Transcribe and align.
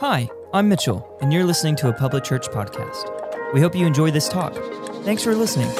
Hi, 0.00 0.28
I'm 0.52 0.68
Mitchell, 0.68 1.16
and 1.22 1.32
you're 1.32 1.44
listening 1.44 1.74
to 1.76 1.88
a 1.88 1.92
public 1.94 2.22
church 2.22 2.48
podcast. 2.48 3.54
We 3.54 3.62
hope 3.62 3.74
you 3.74 3.86
enjoy 3.86 4.10
this 4.10 4.28
talk. 4.28 4.54
Thanks 5.04 5.24
for 5.24 5.34
listening. 5.34 5.74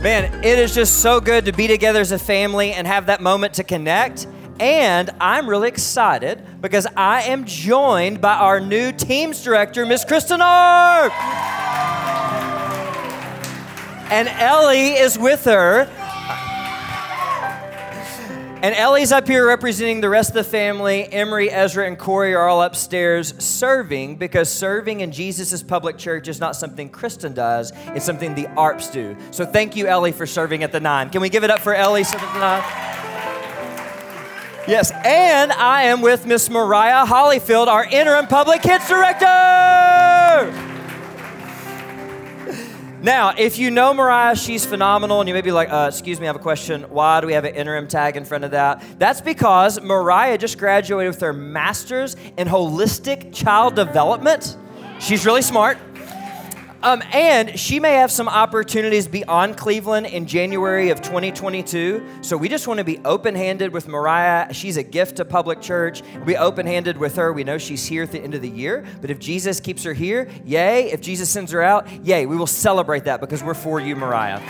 Man, 0.00 0.32
it 0.44 0.56
is 0.56 0.72
just 0.72 1.02
so 1.02 1.20
good 1.20 1.46
to 1.46 1.52
be 1.52 1.66
together 1.66 2.00
as 2.00 2.12
a 2.12 2.18
family 2.18 2.70
and 2.70 2.86
have 2.86 3.06
that 3.06 3.20
moment 3.20 3.54
to 3.54 3.64
connect. 3.64 4.28
And 4.60 5.10
I'm 5.20 5.50
really 5.50 5.66
excited 5.66 6.40
because 6.60 6.86
I 6.96 7.22
am 7.22 7.44
joined 7.44 8.20
by 8.20 8.34
our 8.34 8.60
new 8.60 8.92
teams 8.92 9.42
director, 9.42 9.84
Miss 9.84 10.04
Kristen 10.04 10.40
Arp. 10.40 11.12
And 14.12 14.28
Ellie 14.28 14.92
is 14.92 15.18
with 15.18 15.44
her. 15.44 15.90
And 18.60 18.74
Ellie's 18.74 19.12
up 19.12 19.28
here 19.28 19.46
representing 19.46 20.00
the 20.00 20.08
rest 20.08 20.30
of 20.30 20.34
the 20.34 20.42
family. 20.42 21.04
Emery, 21.12 21.48
Ezra, 21.48 21.86
and 21.86 21.96
Corey 21.96 22.34
are 22.34 22.48
all 22.48 22.60
upstairs 22.60 23.32
serving 23.38 24.16
because 24.16 24.50
serving 24.50 24.98
in 24.98 25.12
Jesus' 25.12 25.62
public 25.62 25.96
church 25.96 26.26
is 26.26 26.40
not 26.40 26.56
something 26.56 26.88
Kristen 26.88 27.34
does, 27.34 27.72
it's 27.94 28.04
something 28.04 28.34
the 28.34 28.46
Arps 28.56 28.90
do. 28.92 29.16
So 29.30 29.46
thank 29.46 29.76
you, 29.76 29.86
Ellie, 29.86 30.10
for 30.10 30.26
serving 30.26 30.64
at 30.64 30.72
the 30.72 30.80
nine. 30.80 31.08
Can 31.10 31.20
we 31.20 31.28
give 31.28 31.44
it 31.44 31.50
up 31.50 31.60
for 31.60 31.72
Ellie 31.72 32.02
serving 32.02 32.26
at 32.26 32.32
the 32.32 32.40
nine? 32.40 32.62
Yes, 34.66 34.90
and 35.04 35.52
I 35.52 35.84
am 35.84 36.02
with 36.02 36.26
Miss 36.26 36.50
Mariah 36.50 37.06
Hollyfield, 37.06 37.68
our 37.68 37.84
interim 37.84 38.26
public 38.26 38.60
kids 38.60 38.88
director. 38.88 40.67
Now, 43.00 43.32
if 43.38 43.58
you 43.58 43.70
know 43.70 43.94
Mariah, 43.94 44.34
she's 44.34 44.66
phenomenal, 44.66 45.20
and 45.20 45.28
you 45.28 45.34
may 45.34 45.40
be 45.40 45.52
like, 45.52 45.70
uh, 45.70 45.86
excuse 45.88 46.18
me, 46.18 46.26
I 46.26 46.30
have 46.30 46.36
a 46.36 46.40
question. 46.40 46.82
Why 46.82 47.20
do 47.20 47.28
we 47.28 47.32
have 47.32 47.44
an 47.44 47.54
interim 47.54 47.86
tag 47.86 48.16
in 48.16 48.24
front 48.24 48.42
of 48.42 48.50
that? 48.50 48.82
That's 48.98 49.20
because 49.20 49.80
Mariah 49.80 50.36
just 50.36 50.58
graduated 50.58 51.14
with 51.14 51.20
her 51.20 51.32
master's 51.32 52.16
in 52.36 52.48
holistic 52.48 53.32
child 53.32 53.76
development. 53.76 54.56
She's 54.98 55.24
really 55.24 55.42
smart. 55.42 55.78
Um, 56.82 57.02
and 57.12 57.58
she 57.58 57.80
may 57.80 57.94
have 57.94 58.12
some 58.12 58.28
opportunities 58.28 59.08
beyond 59.08 59.56
Cleveland 59.56 60.06
in 60.06 60.26
January 60.26 60.90
of 60.90 61.00
2022. 61.02 62.06
So 62.22 62.36
we 62.36 62.48
just 62.48 62.68
want 62.68 62.78
to 62.78 62.84
be 62.84 62.98
open 63.04 63.34
handed 63.34 63.72
with 63.72 63.88
Mariah. 63.88 64.52
She's 64.54 64.76
a 64.76 64.84
gift 64.84 65.16
to 65.16 65.24
public 65.24 65.60
church. 65.60 66.02
Be 66.24 66.36
open 66.36 66.66
handed 66.66 66.96
with 66.96 67.16
her. 67.16 67.32
We 67.32 67.42
know 67.42 67.58
she's 67.58 67.84
here 67.84 68.04
at 68.04 68.12
the 68.12 68.20
end 68.20 68.34
of 68.34 68.42
the 68.42 68.48
year. 68.48 68.84
But 69.00 69.10
if 69.10 69.18
Jesus 69.18 69.58
keeps 69.58 69.82
her 69.82 69.92
here, 69.92 70.28
yay. 70.44 70.92
If 70.92 71.00
Jesus 71.00 71.28
sends 71.28 71.50
her 71.50 71.62
out, 71.62 71.88
yay. 72.04 72.26
We 72.26 72.36
will 72.36 72.46
celebrate 72.46 73.04
that 73.04 73.20
because 73.20 73.42
we're 73.42 73.54
for 73.54 73.80
you, 73.80 73.96
Mariah. 73.96 74.40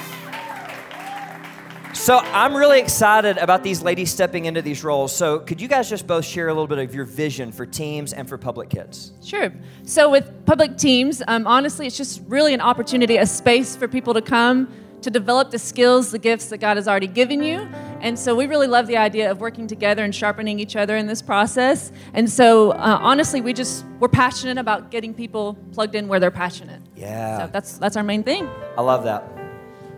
So 1.94 2.19
I'm 2.19 2.55
really 2.55 2.81
excited 2.81 3.39
about 3.39 3.62
these 3.62 3.83
ladies 3.83 4.11
stepping 4.11 4.44
into 4.44 4.62
these 4.62 4.84
roles. 4.84 5.14
So 5.14 5.41
could 5.41 5.61
you 5.61 5.69
guys 5.69 5.89
just 5.89 6.06
both 6.06 6.25
share 6.25 6.48
a 6.48 6.53
little 6.53 6.67
bit 6.67 6.78
of 6.78 6.94
your 6.94 7.05
vision 7.05 7.50
for 7.50 7.67
teams 7.67 8.12
and 8.12 8.28
for 8.28 8.39
public 8.39 8.70
kids? 8.70 9.12
Sure. 9.25 9.53
So 9.84 10.11
with 10.11 10.31
public 10.47 10.77
teams, 10.77 11.22
um, 11.27 11.47
honestly, 11.47 11.86
it's 11.86 11.97
just 11.97 12.22
really 12.28 12.55
an 12.55 12.61
opportunity, 12.61 13.16
a 13.16 13.27
space 13.27 13.75
for 13.75 13.89
people 13.89 14.14
to 14.14 14.22
come 14.22 14.72
to 15.03 15.11
develop 15.11 15.50
the 15.50 15.59
skills, 15.59 16.11
the 16.11 16.19
gifts 16.19 16.47
that 16.47 16.59
God 16.59 16.77
has 16.77 16.89
already 16.89 17.06
given 17.06 17.42
you. 17.42 17.61
And 18.00 18.19
so 18.19 18.34
we 18.34 18.47
really 18.47 18.66
love 18.66 18.86
the 18.86 18.97
idea 18.97 19.31
of 19.31 19.41
working 19.41 19.66
together 19.66 20.05
and 20.05 20.14
sharpening 20.14 20.59
each 20.61 20.77
other 20.77 20.97
in 20.97 21.06
this 21.06 21.22
process. 21.22 21.92
And 22.14 22.31
so 22.31 22.72
uh, 22.72 22.98
honestly, 23.00 23.41
we 23.41 23.53
just 23.53 23.84
we're 23.98 24.09
passionate 24.09 24.59
about 24.59 24.91
getting 24.91 25.14
people 25.14 25.56
plugged 25.72 25.94
in 25.94 26.09
where 26.09 26.20
they're 26.20 26.31
passionate. 26.31 26.83
Yeah. 26.97 27.47
So 27.47 27.50
that's 27.53 27.78
that's 27.78 27.97
our 27.97 28.03
main 28.03 28.22
thing. 28.22 28.48
I 28.77 28.83
love 28.83 29.05
that. 29.05 29.48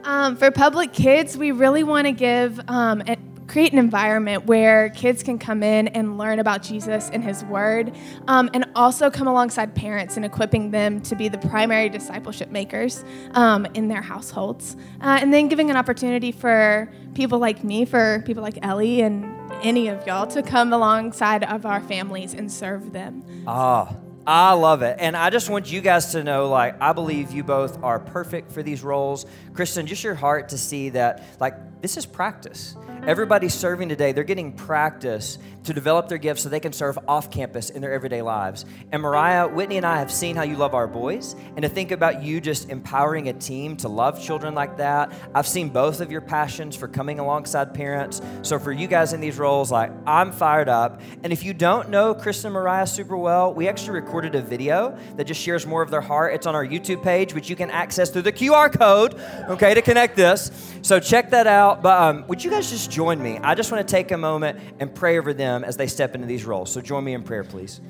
Um, 0.04 0.36
for 0.36 0.50
public 0.50 0.92
kids, 0.92 1.36
we 1.36 1.52
really 1.52 1.84
want 1.84 2.06
to 2.06 2.12
give 2.12 2.60
um, 2.68 3.02
a, 3.06 3.16
create 3.46 3.72
an 3.72 3.78
environment 3.78 4.46
where 4.46 4.90
kids 4.90 5.22
can 5.22 5.38
come 5.38 5.62
in 5.62 5.88
and 5.88 6.16
learn 6.16 6.38
about 6.38 6.62
Jesus 6.62 7.10
and 7.12 7.22
His 7.22 7.44
Word, 7.44 7.94
um, 8.28 8.48
and 8.54 8.64
also 8.74 9.10
come 9.10 9.26
alongside 9.26 9.74
parents 9.74 10.16
and 10.16 10.24
equipping 10.24 10.70
them 10.70 11.00
to 11.02 11.16
be 11.16 11.28
the 11.28 11.38
primary 11.38 11.88
discipleship 11.88 12.50
makers 12.50 13.04
um, 13.32 13.66
in 13.74 13.88
their 13.88 14.02
households, 14.02 14.76
uh, 15.00 15.18
and 15.20 15.34
then 15.34 15.48
giving 15.48 15.68
an 15.68 15.76
opportunity 15.76 16.32
for 16.32 16.90
people 17.14 17.38
like 17.38 17.64
me, 17.64 17.84
for 17.84 18.22
people 18.24 18.42
like 18.42 18.58
Ellie, 18.62 19.02
and 19.02 19.24
any 19.62 19.88
of 19.88 20.06
y'all 20.06 20.26
to 20.28 20.42
come 20.42 20.72
alongside 20.72 21.44
of 21.44 21.66
our 21.66 21.80
families 21.80 22.34
and 22.34 22.50
serve 22.50 22.92
them. 22.92 23.24
Ah. 23.46 23.94
I 24.32 24.52
love 24.52 24.82
it. 24.82 24.96
And 25.00 25.16
I 25.16 25.28
just 25.30 25.50
want 25.50 25.72
you 25.72 25.80
guys 25.80 26.12
to 26.12 26.22
know 26.22 26.48
like, 26.48 26.80
I 26.80 26.92
believe 26.92 27.32
you 27.32 27.42
both 27.42 27.82
are 27.82 27.98
perfect 27.98 28.52
for 28.52 28.62
these 28.62 28.80
roles. 28.80 29.26
Kristen, 29.54 29.88
just 29.88 30.04
your 30.04 30.14
heart 30.14 30.50
to 30.50 30.58
see 30.58 30.90
that, 30.90 31.24
like, 31.40 31.56
this 31.80 31.96
is 31.96 32.06
practice. 32.06 32.76
Everybody's 33.06 33.54
serving 33.54 33.88
today, 33.88 34.12
they're 34.12 34.24
getting 34.24 34.52
practice 34.52 35.38
to 35.64 35.72
develop 35.72 36.08
their 36.08 36.18
gifts 36.18 36.42
so 36.42 36.48
they 36.48 36.60
can 36.60 36.72
serve 36.72 36.98
off 37.08 37.30
campus 37.30 37.70
in 37.70 37.82
their 37.82 37.92
everyday 37.92 38.22
lives. 38.22 38.64
And 38.92 39.02
Mariah, 39.02 39.48
Whitney, 39.48 39.76
and 39.76 39.86
I 39.86 39.98
have 39.98 40.10
seen 40.10 40.36
how 40.36 40.42
you 40.42 40.56
love 40.56 40.74
our 40.74 40.86
boys. 40.86 41.34
And 41.56 41.62
to 41.62 41.68
think 41.68 41.90
about 41.92 42.22
you 42.22 42.40
just 42.40 42.70
empowering 42.70 43.28
a 43.28 43.32
team 43.32 43.76
to 43.78 43.88
love 43.88 44.22
children 44.22 44.54
like 44.54 44.78
that, 44.78 45.12
I've 45.34 45.46
seen 45.46 45.68
both 45.68 46.00
of 46.00 46.10
your 46.10 46.20
passions 46.20 46.76
for 46.76 46.88
coming 46.88 47.18
alongside 47.18 47.74
parents. 47.74 48.20
So 48.42 48.58
for 48.58 48.72
you 48.72 48.86
guys 48.86 49.12
in 49.12 49.20
these 49.20 49.38
roles, 49.38 49.70
like, 49.70 49.92
I'm 50.06 50.32
fired 50.32 50.68
up. 50.68 51.00
And 51.22 51.32
if 51.32 51.42
you 51.42 51.54
don't 51.54 51.90
know 51.90 52.14
Kristen 52.14 52.48
and 52.48 52.54
Mariah 52.54 52.86
super 52.86 53.16
well, 53.16 53.52
we 53.52 53.68
actually 53.68 53.92
recorded 53.92 54.34
a 54.34 54.42
video 54.42 54.96
that 55.16 55.24
just 55.24 55.40
shares 55.40 55.66
more 55.66 55.82
of 55.82 55.90
their 55.90 56.00
heart. 56.00 56.34
It's 56.34 56.46
on 56.46 56.54
our 56.54 56.66
YouTube 56.66 57.02
page, 57.02 57.34
which 57.34 57.48
you 57.48 57.56
can 57.56 57.70
access 57.70 58.10
through 58.10 58.22
the 58.22 58.32
QR 58.32 58.76
code, 58.76 59.14
okay, 59.48 59.74
to 59.74 59.82
connect 59.82 60.16
this. 60.16 60.50
So 60.82 61.00
check 61.00 61.30
that 61.30 61.46
out. 61.46 61.69
But 61.76 62.00
um, 62.00 62.24
would 62.28 62.42
you 62.42 62.50
guys 62.50 62.70
just 62.70 62.90
join 62.90 63.22
me? 63.22 63.38
I 63.38 63.54
just 63.54 63.70
want 63.72 63.86
to 63.86 63.90
take 63.90 64.10
a 64.12 64.18
moment 64.18 64.60
and 64.78 64.94
pray 64.94 65.18
over 65.18 65.32
them 65.32 65.64
as 65.64 65.76
they 65.76 65.86
step 65.86 66.14
into 66.14 66.26
these 66.26 66.44
roles. 66.44 66.72
So 66.72 66.80
join 66.80 67.04
me 67.04 67.14
in 67.14 67.22
prayer, 67.22 67.44
please. 67.44 67.80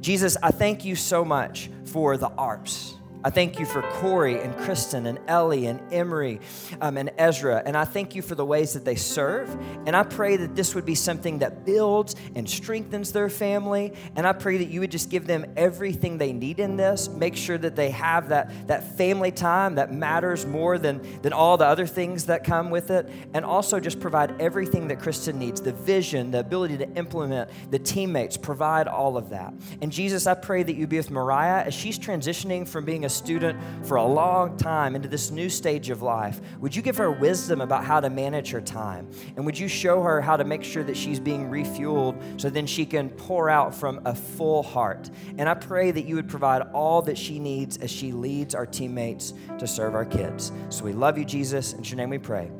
Jesus, 0.00 0.36
I 0.42 0.50
thank 0.50 0.84
you 0.84 0.96
so 0.96 1.24
much 1.24 1.70
for 1.86 2.16
the 2.16 2.28
Arps. 2.30 2.94
I 3.24 3.30
thank 3.30 3.58
you 3.58 3.64
for 3.64 3.80
Corey 3.80 4.38
and 4.38 4.54
Kristen 4.58 5.06
and 5.06 5.18
Ellie 5.28 5.64
and 5.64 5.80
Emery 5.90 6.40
um, 6.82 6.98
and 6.98 7.10
Ezra. 7.16 7.62
And 7.64 7.74
I 7.74 7.86
thank 7.86 8.14
you 8.14 8.20
for 8.20 8.34
the 8.34 8.44
ways 8.44 8.74
that 8.74 8.84
they 8.84 8.96
serve. 8.96 9.48
And 9.86 9.96
I 9.96 10.02
pray 10.02 10.36
that 10.36 10.54
this 10.54 10.74
would 10.74 10.84
be 10.84 10.94
something 10.94 11.38
that 11.38 11.64
builds 11.64 12.16
and 12.34 12.46
strengthens 12.46 13.12
their 13.12 13.30
family. 13.30 13.94
And 14.14 14.26
I 14.26 14.34
pray 14.34 14.58
that 14.58 14.68
you 14.68 14.80
would 14.80 14.90
just 14.90 15.08
give 15.08 15.26
them 15.26 15.46
everything 15.56 16.18
they 16.18 16.34
need 16.34 16.60
in 16.60 16.76
this. 16.76 17.08
Make 17.08 17.34
sure 17.34 17.56
that 17.56 17.76
they 17.76 17.88
have 17.90 18.28
that, 18.28 18.68
that 18.68 18.98
family 18.98 19.32
time 19.32 19.76
that 19.76 19.90
matters 19.90 20.44
more 20.44 20.76
than, 20.76 21.00
than 21.22 21.32
all 21.32 21.56
the 21.56 21.66
other 21.66 21.86
things 21.86 22.26
that 22.26 22.44
come 22.44 22.68
with 22.68 22.90
it. 22.90 23.08
And 23.32 23.42
also 23.46 23.80
just 23.80 24.00
provide 24.00 24.38
everything 24.38 24.86
that 24.88 25.00
Kristen 25.00 25.38
needs 25.38 25.62
the 25.62 25.72
vision, 25.72 26.30
the 26.30 26.40
ability 26.40 26.76
to 26.76 26.88
implement, 26.90 27.48
the 27.70 27.78
teammates, 27.78 28.36
provide 28.36 28.86
all 28.86 29.16
of 29.16 29.30
that. 29.30 29.54
And 29.80 29.90
Jesus, 29.90 30.26
I 30.26 30.34
pray 30.34 30.62
that 30.62 30.76
you 30.76 30.86
be 30.86 30.98
with 30.98 31.10
Mariah 31.10 31.64
as 31.64 31.72
she's 31.72 31.98
transitioning 31.98 32.68
from 32.68 32.84
being 32.84 33.06
a 33.06 33.13
student 33.14 33.58
for 33.86 33.96
a 33.96 34.04
long 34.04 34.56
time 34.56 34.96
into 34.96 35.08
this 35.08 35.30
new 35.30 35.48
stage 35.48 35.90
of 35.90 36.02
life, 36.02 36.40
would 36.60 36.74
you 36.74 36.82
give 36.82 36.96
her 36.96 37.10
wisdom 37.10 37.60
about 37.60 37.84
how 37.84 38.00
to 38.00 38.10
manage 38.10 38.50
her 38.50 38.60
time? 38.60 39.08
And 39.36 39.46
would 39.46 39.58
you 39.58 39.68
show 39.68 40.02
her 40.02 40.20
how 40.20 40.36
to 40.36 40.44
make 40.44 40.62
sure 40.64 40.82
that 40.84 40.96
she's 40.96 41.20
being 41.20 41.50
refueled 41.50 42.40
so 42.40 42.50
then 42.50 42.66
she 42.66 42.84
can 42.84 43.08
pour 43.10 43.48
out 43.48 43.74
from 43.74 44.00
a 44.04 44.14
full 44.14 44.62
heart? 44.62 45.10
And 45.38 45.48
I 45.48 45.54
pray 45.54 45.90
that 45.90 46.04
you 46.04 46.16
would 46.16 46.28
provide 46.28 46.62
all 46.72 47.02
that 47.02 47.16
she 47.16 47.38
needs 47.38 47.76
as 47.78 47.90
she 47.90 48.12
leads 48.12 48.54
our 48.54 48.66
teammates 48.66 49.34
to 49.58 49.66
serve 49.66 49.94
our 49.94 50.04
kids. 50.04 50.52
So 50.68 50.84
we 50.84 50.92
love 50.92 51.16
you, 51.18 51.24
Jesus. 51.24 51.72
In 51.72 51.84
your 51.84 51.96
name 51.96 52.10
we 52.10 52.18
pray. 52.18 52.50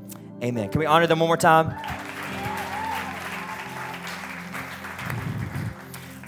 Amen. 0.42 0.68
Can 0.68 0.78
we 0.78 0.86
honor 0.86 1.06
them 1.06 1.20
one 1.20 1.28
more 1.28 1.36
time? 1.36 1.74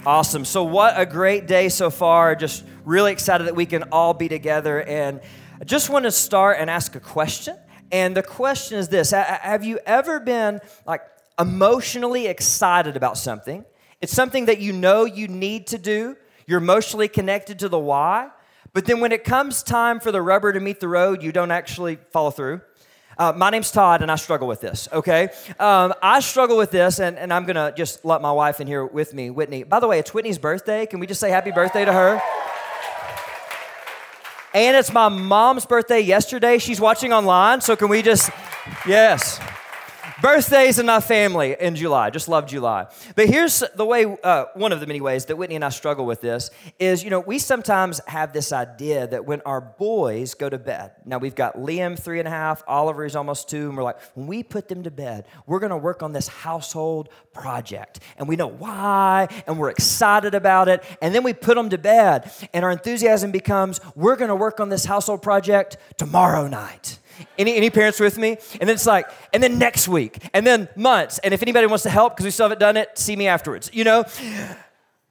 Awesome. 0.07 0.45
So, 0.45 0.63
what 0.63 0.93
a 0.95 1.05
great 1.05 1.47
day 1.47 1.67
so 1.67 1.89
far. 1.89 2.33
Just 2.33 2.63
really 2.87 3.11
excited 3.11 3.45
that 3.47 3.55
we 3.55 3.65
can 3.65 3.83
all 3.91 4.13
be 4.13 4.29
together. 4.29 4.81
And 4.81 5.19
I 5.59 5.65
just 5.65 5.89
want 5.89 6.05
to 6.05 6.11
start 6.11 6.57
and 6.59 6.69
ask 6.69 6.95
a 6.95 6.99
question. 6.99 7.57
And 7.91 8.15
the 8.15 8.23
question 8.23 8.79
is 8.79 8.87
this 8.87 9.11
Have 9.11 9.63
you 9.63 9.79
ever 9.85 10.19
been 10.19 10.61
like 10.85 11.01
emotionally 11.39 12.27
excited 12.27 12.95
about 12.95 13.17
something? 13.17 13.65
It's 14.01 14.13
something 14.13 14.45
that 14.45 14.59
you 14.59 14.73
know 14.73 15.05
you 15.05 15.27
need 15.27 15.67
to 15.67 15.77
do, 15.77 16.15
you're 16.45 16.61
emotionally 16.61 17.07
connected 17.07 17.59
to 17.59 17.69
the 17.69 17.79
why, 17.79 18.29
but 18.73 18.85
then 18.85 18.99
when 18.99 19.11
it 19.11 19.23
comes 19.23 19.63
time 19.63 19.99
for 19.99 20.11
the 20.11 20.21
rubber 20.21 20.53
to 20.53 20.59
meet 20.59 20.79
the 20.79 20.87
road, 20.87 21.23
you 21.23 21.31
don't 21.31 21.51
actually 21.51 21.97
follow 22.11 22.29
through. 22.29 22.61
Uh, 23.17 23.33
my 23.35 23.49
name's 23.49 23.71
Todd, 23.71 24.03
and 24.03 24.11
I 24.11 24.15
struggle 24.15 24.47
with 24.47 24.61
this, 24.61 24.87
okay? 24.93 25.29
Um, 25.59 25.95
I 26.03 26.19
struggle 26.19 26.55
with 26.55 26.69
this, 26.69 26.99
and, 26.99 27.17
and 27.17 27.33
I'm 27.33 27.45
gonna 27.45 27.73
just 27.75 28.05
let 28.05 28.21
my 28.21 28.31
wife 28.31 28.61
in 28.61 28.67
here 28.67 28.85
with 28.85 29.15
me, 29.15 29.31
Whitney. 29.31 29.63
By 29.63 29.79
the 29.79 29.87
way, 29.87 29.97
it's 29.97 30.13
Whitney's 30.13 30.37
birthday. 30.37 30.85
Can 30.85 30.99
we 30.99 31.07
just 31.07 31.19
say 31.19 31.31
happy 31.31 31.49
birthday 31.49 31.83
to 31.83 31.91
her? 31.91 32.21
And 34.57 34.75
it's 34.75 34.91
my 34.91 35.07
mom's 35.07 35.67
birthday 35.67 35.99
yesterday. 35.99 36.57
She's 36.57 36.81
watching 36.81 37.13
online, 37.13 37.61
so 37.61 37.75
can 37.75 37.89
we 37.89 38.01
just, 38.01 38.31
yes. 38.87 39.39
Birthdays 40.19 40.79
in 40.79 40.87
my 40.87 40.99
family 40.99 41.55
in 41.59 41.75
July. 41.75 42.09
Just 42.09 42.27
love 42.27 42.47
July. 42.47 42.87
But 43.15 43.27
here's 43.27 43.63
the 43.75 43.85
way, 43.85 44.05
uh, 44.23 44.45
one 44.55 44.71
of 44.71 44.79
the 44.79 44.87
many 44.87 44.99
ways 44.99 45.25
that 45.25 45.37
Whitney 45.37 45.55
and 45.55 45.63
I 45.63 45.69
struggle 45.69 46.07
with 46.07 46.21
this 46.21 46.49
is, 46.79 47.03
you 47.03 47.11
know, 47.11 47.19
we 47.19 47.37
sometimes 47.37 48.01
have 48.07 48.33
this 48.33 48.51
idea 48.51 49.05
that 49.05 49.25
when 49.25 49.41
our 49.41 49.61
boys 49.61 50.33
go 50.33 50.49
to 50.49 50.57
bed, 50.57 50.93
now 51.05 51.19
we've 51.19 51.35
got 51.35 51.55
Liam, 51.55 51.99
three 51.99 52.17
and 52.17 52.27
a 52.27 52.31
half, 52.31 52.63
Oliver 52.67 53.05
is 53.05 53.15
almost 53.15 53.47
two, 53.47 53.67
and 53.69 53.77
we're 53.77 53.83
like, 53.83 54.01
when 54.15 54.25
we 54.25 54.41
put 54.41 54.67
them 54.69 54.81
to 54.83 54.91
bed, 54.91 55.27
we're 55.45 55.59
going 55.59 55.69
to 55.69 55.77
work 55.77 56.01
on 56.01 56.13
this 56.13 56.27
household 56.27 57.09
project. 57.31 57.99
And 58.17 58.27
we 58.27 58.35
know 58.35 58.47
why, 58.47 59.27
and 59.45 59.59
we're 59.59 59.69
excited 59.69 60.33
about 60.33 60.67
it. 60.67 60.83
And 60.99 61.13
then 61.13 61.21
we 61.21 61.33
put 61.33 61.55
them 61.55 61.69
to 61.69 61.77
bed, 61.77 62.31
and 62.53 62.65
our 62.65 62.71
enthusiasm 62.71 63.31
becomes, 63.31 63.79
we're 63.95 64.15
going 64.15 64.29
to 64.29 64.35
work 64.35 64.59
on 64.59 64.69
this 64.69 64.85
household 64.85 65.21
project 65.21 65.77
tomorrow 65.97 66.47
night. 66.47 66.97
Any, 67.37 67.55
any 67.55 67.69
parents 67.69 67.99
with 67.99 68.17
me? 68.17 68.37
And 68.59 68.67
then 68.67 68.75
it's 68.75 68.85
like, 68.85 69.09
and 69.33 69.41
then 69.41 69.57
next 69.57 69.87
week, 69.87 70.17
and 70.33 70.45
then 70.45 70.69
months. 70.75 71.19
And 71.19 71.33
if 71.33 71.41
anybody 71.41 71.67
wants 71.67 71.83
to 71.83 71.89
help 71.89 72.15
because 72.15 72.25
we 72.25 72.31
still 72.31 72.45
haven't 72.45 72.59
done 72.59 72.77
it, 72.77 72.97
see 72.97 73.15
me 73.15 73.27
afterwards. 73.27 73.69
You 73.73 73.83
know? 73.83 74.05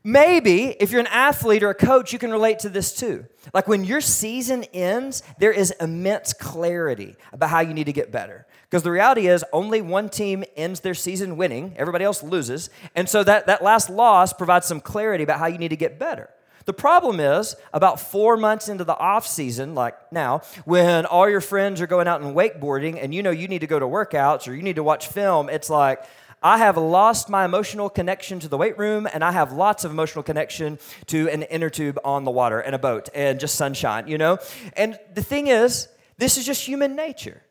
Maybe 0.07 0.67
if 0.79 0.93
you're 0.93 1.01
an 1.01 1.09
athlete 1.09 1.65
or 1.65 1.71
a 1.71 1.75
coach, 1.75 2.13
you 2.13 2.21
can 2.21 2.31
relate 2.31 2.61
to 2.61 2.69
this 2.69 2.95
too. 2.95 3.27
Like 3.53 3.67
when 3.67 3.83
your 3.83 4.01
season 4.01 4.63
ends, 4.73 5.25
there 5.41 5.51
is 5.51 5.73
immense 5.81 6.33
clarity 6.33 7.17
about 7.33 7.51
how 7.51 7.59
you 7.59 7.75
need 7.75 7.87
to 7.87 7.93
get 7.93 8.13
better. 8.13 8.47
Because 8.71 8.85
the 8.85 8.93
reality 8.93 9.27
is, 9.27 9.45
only 9.53 9.81
one 9.81 10.09
team 10.09 10.45
ends 10.57 10.79
their 10.79 10.95
season 10.95 11.37
winning, 11.37 11.75
everybody 11.77 12.05
else 12.05 12.23
loses. 12.23 12.71
And 12.95 13.09
so 13.09 13.25
that, 13.25 13.49
that 13.49 13.65
last 13.65 13.91
loss 13.91 14.33
provides 14.33 14.67
some 14.67 14.81
clarity 14.81 15.25
about 15.25 15.41
how 15.41 15.47
you 15.47 15.59
need 15.59 15.71
to 15.71 15.77
get 15.77 15.99
better. 15.99 16.31
The 16.67 16.73
problem 16.73 17.21
is, 17.21 17.55
about 17.73 18.01
four 18.01 18.37
months 18.37 18.69
into 18.69 18.83
the 18.83 18.97
off 18.97 19.27
season, 19.27 19.75
like 19.77 19.95
now, 20.13 20.43
when 20.65 21.07
all 21.07 21.31
your 21.31 21.41
friends 21.41 21.81
are 21.81 21.87
going 21.87 22.09
out 22.09 22.21
and 22.21 22.35
wakeboarding 22.35 23.03
and 23.03 23.15
you 23.15 23.23
know 23.23 23.31
you 23.31 23.47
need 23.47 23.61
to 23.61 23.69
go 23.69 23.79
to 23.79 23.87
workouts 23.87 24.49
or 24.49 24.55
you 24.55 24.63
need 24.63 24.77
to 24.77 24.83
watch 24.83 25.07
film, 25.07 25.49
it's 25.49 25.71
like, 25.71 26.05
I 26.43 26.59
have 26.59 26.77
lost 26.77 27.29
my 27.29 27.45
emotional 27.45 27.89
connection 27.89 28.41
to 28.41 28.49
the 28.49 28.57
weight 28.57 28.77
room, 28.79 29.09
and 29.13 29.25
I 29.25 29.33
have 29.33 29.53
lots 29.53 29.85
of 29.85 29.91
emotional 29.91 30.23
connection 30.23 30.79
to 31.07 31.29
an 31.31 31.45
inner 31.45 31.71
tube 31.71 31.99
on 32.05 32.25
the 32.25 32.31
water 32.31 32.61
and 32.61 32.75
a 32.75 32.79
boat 32.79 33.09
and 33.15 33.41
just 33.41 33.55
sunshine, 33.55 34.09
you 34.09 34.19
know? 34.19 34.39
And 34.77 34.99
the 35.15 35.23
thing 35.23 35.47
is, 35.47 35.89
this 36.19 36.37
is 36.37 36.45
just 36.45 36.67
human 36.67 36.95
nature. 36.97 37.43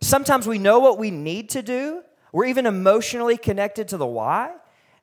Sometimes 0.00 0.46
we 0.46 0.58
know 0.58 0.80
what 0.80 0.98
we 0.98 1.10
need 1.10 1.50
to 1.50 1.62
do, 1.62 2.02
we're 2.32 2.46
even 2.46 2.66
emotionally 2.66 3.36
connected 3.36 3.88
to 3.88 3.98
the 3.98 4.06
why, 4.06 4.50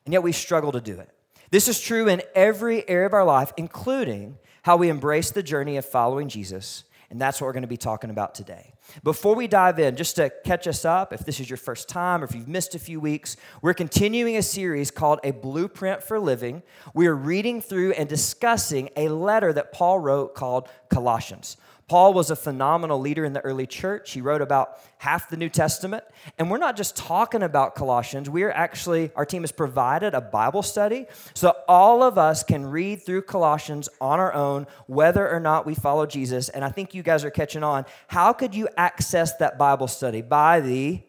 and 0.06 0.14
yet 0.14 0.24
we 0.24 0.32
struggle 0.32 0.72
to 0.72 0.82
do 0.82 1.00
it. 1.00 1.10
This 1.52 1.68
is 1.68 1.82
true 1.82 2.08
in 2.08 2.22
every 2.36 2.88
area 2.88 3.08
of 3.08 3.14
our 3.14 3.26
life, 3.26 3.52
including 3.58 4.38
how 4.64 4.78
we 4.78 4.90
embrace 4.90 5.32
the 5.32 5.42
journey 5.42 5.78
of 5.78 5.86
following 5.86 6.30
Jesus. 6.30 6.84
And 7.10 7.20
that's 7.20 7.42
what 7.42 7.48
we're 7.48 7.54
going 7.54 7.64
to 7.64 7.68
be 7.68 7.76
talking 7.76 8.12
about 8.12 8.36
today. 8.36 8.74
Before 9.04 9.34
we 9.34 9.48
dive 9.48 9.80
in, 9.80 9.96
just 9.96 10.18
to 10.18 10.32
catch 10.46 10.68
us 10.68 10.86
up, 10.86 11.12
if 11.12 11.26
this 11.26 11.40
is 11.40 11.50
your 11.50 11.58
first 11.58 11.90
time 11.90 12.22
or 12.22 12.26
if 12.26 12.36
you've 12.36 12.48
missed 12.48 12.76
a 12.76 12.80
few 12.80 13.00
weeks, 13.00 13.36
we're 13.64 13.74
continuing 13.74 14.38
a 14.38 14.44
series 14.44 14.92
called 14.92 15.20
A 15.24 15.32
Blueprint 15.32 16.04
for 16.04 16.20
Living. 16.20 16.62
We 16.94 17.08
are 17.08 17.16
reading 17.16 17.62
through 17.62 17.94
and 17.94 18.08
discussing 18.08 18.92
a 18.96 19.10
letter 19.10 19.52
that 19.54 19.72
Paul 19.72 19.98
wrote 19.98 20.36
called 20.36 20.70
Colossians. 20.90 21.58
Paul 21.90 22.14
was 22.14 22.30
a 22.30 22.36
phenomenal 22.36 23.00
leader 23.00 23.26
in 23.26 23.34
the 23.34 23.42
early 23.42 23.66
church. 23.66 24.12
He 24.12 24.22
wrote 24.22 24.44
about 24.44 24.80
half 25.00 25.28
the 25.28 25.36
New 25.36 25.50
Testament. 25.50 26.04
And 26.38 26.50
we're 26.50 26.60
not 26.60 26.78
just 26.78 26.96
talking 26.96 27.42
about 27.42 27.74
Colossians, 27.74 28.30
we 28.30 28.44
are 28.44 28.52
actually, 28.52 29.12
our 29.16 29.26
team 29.26 29.42
has 29.42 29.52
provided 29.52 30.14
a 30.14 30.22
Bible 30.22 30.62
study 30.62 31.08
so 31.34 31.56
all 31.68 32.04
of 32.04 32.20
us 32.20 32.44
can 32.44 32.66
read 32.66 33.02
through 33.02 33.24
Colossians 33.24 33.90
on 34.00 34.20
our 34.20 34.32
own, 34.34 34.68
whether 34.86 35.28
or 35.28 35.40
not 35.40 35.66
we 35.66 35.74
follow 35.74 36.06
Jesus. 36.06 36.50
And 36.50 36.64
I 36.64 36.70
think 36.70 36.94
you 36.94 37.02
guys 37.02 37.26
are 37.26 37.32
catching 37.32 37.64
on. 37.64 37.86
How 38.08 38.34
could 38.34 38.54
you 38.54 38.70
access 38.78 39.36
that 39.38 39.58
Bible 39.58 39.88
study? 39.88 40.22
By 40.22 40.60
the 40.60 41.02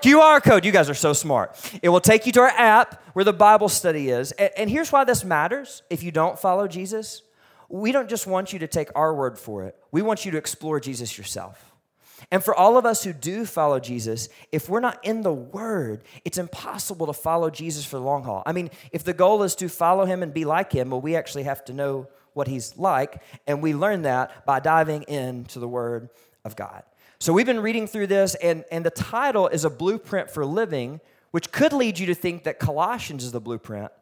QR 0.00 0.42
code. 0.42 0.64
You 0.64 0.72
guys 0.72 0.88
are 0.88 0.94
so 0.94 1.12
smart. 1.12 1.60
It 1.82 1.90
will 1.90 2.00
take 2.00 2.24
you 2.24 2.32
to 2.32 2.40
our 2.40 2.48
app 2.48 3.02
where 3.12 3.24
the 3.24 3.34
Bible 3.34 3.68
study 3.68 4.08
is. 4.08 4.32
And, 4.32 4.70
here's 4.70 4.90
why 4.90 5.04
this 5.04 5.24
matters 5.24 5.82
if 5.90 6.02
you 6.02 6.10
don't 6.10 6.38
follow 6.38 6.66
Jesus 6.66 7.20
we 7.70 7.92
don't 7.92 8.10
just 8.10 8.26
want 8.26 8.52
you 8.52 8.58
to 8.58 8.66
take 8.66 8.88
our 8.96 9.14
word 9.14 9.38
for 9.38 9.64
it, 9.64 9.76
we 9.92 10.02
want 10.02 10.24
you 10.24 10.30
to 10.32 10.38
explore 10.38 10.80
Jesus 10.80 11.16
yourself. 11.18 11.70
And 12.30 12.44
for 12.44 12.54
all 12.54 12.76
of 12.76 12.84
us 12.84 13.02
who 13.04 13.12
do 13.12 13.46
follow 13.46 13.80
Jesus, 13.80 14.28
if 14.52 14.68
we're 14.68 14.80
not 14.80 15.02
in 15.04 15.22
the 15.22 15.32
Word, 15.32 16.02
it's 16.24 16.38
impossible 16.38 17.06
to 17.06 17.12
follow 17.12 17.50
Jesus 17.50 17.84
for 17.84 17.96
the 17.96 18.02
long 18.02 18.24
haul. 18.24 18.42
I 18.44 18.52
mean, 18.52 18.70
if 18.92 19.04
the 19.04 19.14
goal 19.14 19.42
is 19.42 19.54
to 19.56 19.68
follow 19.68 20.04
Him 20.04 20.22
and 20.22 20.32
be 20.34 20.44
like 20.44 20.72
Him, 20.72 20.90
well, 20.90 21.00
we 21.00 21.16
actually 21.16 21.44
have 21.44 21.64
to 21.66 21.72
know 21.72 22.08
what 22.34 22.46
He's 22.46 22.76
like, 22.76 23.22
and 23.46 23.62
we 23.62 23.74
learn 23.74 24.02
that 24.02 24.44
by 24.46 24.60
diving 24.60 25.02
into 25.02 25.58
the 25.58 25.68
Word 25.68 26.10
of 26.44 26.56
God. 26.56 26.82
So 27.18 27.32
we've 27.32 27.46
been 27.46 27.60
reading 27.60 27.86
through 27.86 28.06
this, 28.08 28.34
and, 28.36 28.64
and 28.70 28.84
the 28.84 28.90
title 28.90 29.48
is 29.48 29.64
A 29.64 29.70
Blueprint 29.70 30.30
for 30.30 30.44
Living, 30.46 31.00
which 31.32 31.52
could 31.52 31.72
lead 31.72 31.98
you 31.98 32.06
to 32.06 32.14
think 32.14 32.44
that 32.44 32.58
Colossians 32.58 33.24
is 33.24 33.32
the 33.32 33.40
blueprint 33.40 33.92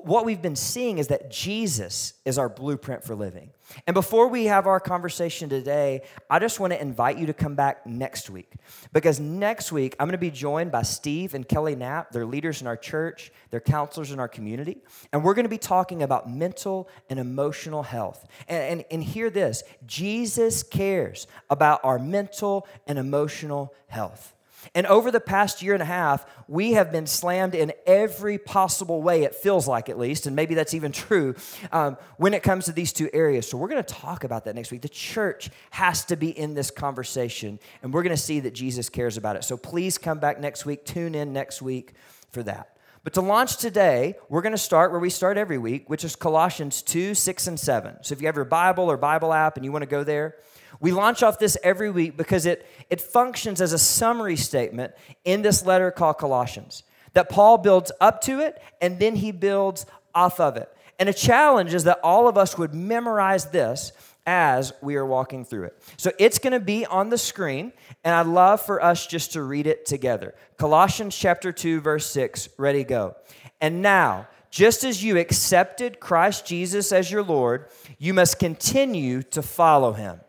what 0.00 0.24
we've 0.24 0.40
been 0.40 0.56
seeing 0.56 0.98
is 0.98 1.08
that 1.08 1.30
Jesus 1.30 2.14
is 2.24 2.38
our 2.38 2.48
blueprint 2.48 3.04
for 3.04 3.14
living. 3.14 3.50
And 3.86 3.94
before 3.94 4.28
we 4.28 4.46
have 4.46 4.66
our 4.66 4.80
conversation 4.80 5.48
today, 5.48 6.02
I 6.30 6.38
just 6.38 6.60
want 6.60 6.72
to 6.72 6.80
invite 6.80 7.18
you 7.18 7.26
to 7.26 7.32
come 7.32 7.54
back 7.54 7.86
next 7.86 8.30
week. 8.30 8.52
Because 8.92 9.18
next 9.18 9.72
week, 9.72 9.96
I'm 9.98 10.06
going 10.06 10.12
to 10.12 10.18
be 10.18 10.30
joined 10.30 10.72
by 10.72 10.82
Steve 10.82 11.34
and 11.34 11.48
Kelly 11.48 11.74
Knapp. 11.74 12.10
They're 12.12 12.26
leaders 12.26 12.60
in 12.60 12.66
our 12.66 12.76
church, 12.76 13.32
they're 13.50 13.60
counselors 13.60 14.12
in 14.12 14.20
our 14.20 14.28
community. 14.28 14.78
And 15.12 15.24
we're 15.24 15.34
going 15.34 15.44
to 15.44 15.50
be 15.50 15.58
talking 15.58 16.02
about 16.02 16.30
mental 16.30 16.88
and 17.08 17.18
emotional 17.18 17.82
health. 17.82 18.26
And, 18.48 18.62
and, 18.62 18.84
and 18.90 19.04
hear 19.04 19.30
this 19.30 19.62
Jesus 19.86 20.62
cares 20.62 21.26
about 21.50 21.80
our 21.84 21.98
mental 21.98 22.66
and 22.86 22.98
emotional 22.98 23.74
health. 23.88 24.34
And 24.74 24.86
over 24.86 25.10
the 25.10 25.20
past 25.20 25.62
year 25.62 25.74
and 25.74 25.82
a 25.82 25.86
half, 25.86 26.24
we 26.48 26.72
have 26.72 26.92
been 26.92 27.06
slammed 27.06 27.54
in 27.54 27.72
every 27.86 28.38
possible 28.38 29.02
way, 29.02 29.22
it 29.22 29.34
feels 29.34 29.66
like 29.66 29.88
at 29.88 29.98
least, 29.98 30.26
and 30.26 30.36
maybe 30.36 30.54
that's 30.54 30.74
even 30.74 30.92
true 30.92 31.34
um, 31.72 31.96
when 32.16 32.34
it 32.34 32.42
comes 32.42 32.66
to 32.66 32.72
these 32.72 32.92
two 32.92 33.10
areas. 33.12 33.48
So 33.48 33.56
we're 33.56 33.68
going 33.68 33.82
to 33.82 33.94
talk 33.94 34.24
about 34.24 34.44
that 34.44 34.54
next 34.54 34.70
week. 34.70 34.82
The 34.82 34.88
church 34.88 35.50
has 35.70 36.04
to 36.06 36.16
be 36.16 36.36
in 36.36 36.54
this 36.54 36.70
conversation, 36.70 37.58
and 37.82 37.92
we're 37.92 38.02
going 38.02 38.16
to 38.16 38.22
see 38.22 38.40
that 38.40 38.54
Jesus 38.54 38.88
cares 38.88 39.16
about 39.16 39.36
it. 39.36 39.44
So 39.44 39.56
please 39.56 39.98
come 39.98 40.18
back 40.18 40.40
next 40.40 40.64
week, 40.64 40.84
tune 40.84 41.14
in 41.14 41.32
next 41.32 41.62
week 41.62 41.94
for 42.30 42.42
that. 42.44 42.76
But 43.04 43.14
to 43.14 43.20
launch 43.20 43.56
today, 43.56 44.14
we're 44.28 44.42
going 44.42 44.52
to 44.52 44.58
start 44.58 44.92
where 44.92 45.00
we 45.00 45.10
start 45.10 45.36
every 45.36 45.58
week, 45.58 45.90
which 45.90 46.04
is 46.04 46.14
Colossians 46.14 46.82
2, 46.82 47.14
6, 47.14 47.46
and 47.48 47.58
7. 47.58 47.96
So 48.02 48.12
if 48.12 48.20
you 48.20 48.28
have 48.28 48.36
your 48.36 48.44
Bible 48.44 48.88
or 48.88 48.96
Bible 48.96 49.32
app 49.32 49.56
and 49.56 49.64
you 49.64 49.72
want 49.72 49.82
to 49.82 49.88
go 49.88 50.04
there, 50.04 50.36
we 50.82 50.90
launch 50.90 51.22
off 51.22 51.38
this 51.38 51.56
every 51.62 51.90
week 51.90 52.16
because 52.16 52.44
it, 52.44 52.66
it 52.90 53.00
functions 53.00 53.60
as 53.60 53.72
a 53.72 53.78
summary 53.78 54.36
statement 54.36 54.92
in 55.24 55.40
this 55.40 55.64
letter 55.64 55.92
called 55.92 56.18
Colossians. 56.18 56.82
That 57.14 57.28
Paul 57.28 57.58
builds 57.58 57.92
up 58.00 58.20
to 58.22 58.40
it 58.40 58.60
and 58.80 58.98
then 58.98 59.14
he 59.14 59.30
builds 59.30 59.86
off 60.12 60.40
of 60.40 60.56
it. 60.56 60.68
And 60.98 61.08
a 61.08 61.12
challenge 61.12 61.72
is 61.72 61.84
that 61.84 62.00
all 62.02 62.26
of 62.26 62.36
us 62.36 62.58
would 62.58 62.74
memorize 62.74 63.46
this 63.46 63.92
as 64.26 64.72
we 64.82 64.96
are 64.96 65.06
walking 65.06 65.44
through 65.44 65.64
it. 65.64 65.82
So 65.96 66.10
it's 66.18 66.38
going 66.38 66.52
to 66.52 66.60
be 66.60 66.84
on 66.86 67.10
the 67.10 67.18
screen, 67.18 67.72
and 68.04 68.14
I'd 68.14 68.26
love 68.26 68.60
for 68.60 68.82
us 68.82 69.06
just 69.06 69.32
to 69.32 69.42
read 69.42 69.66
it 69.66 69.84
together. 69.84 70.34
Colossians 70.58 71.16
chapter 71.16 71.50
2, 71.50 71.80
verse 71.80 72.06
6. 72.06 72.48
Ready, 72.56 72.84
go. 72.84 73.16
And 73.60 73.82
now, 73.82 74.28
just 74.50 74.84
as 74.84 75.02
you 75.02 75.18
accepted 75.18 75.98
Christ 75.98 76.46
Jesus 76.46 76.92
as 76.92 77.10
your 77.10 77.22
Lord, 77.22 77.68
you 77.98 78.14
must 78.14 78.38
continue 78.38 79.22
to 79.24 79.42
follow 79.42 79.92
him. 79.92 80.20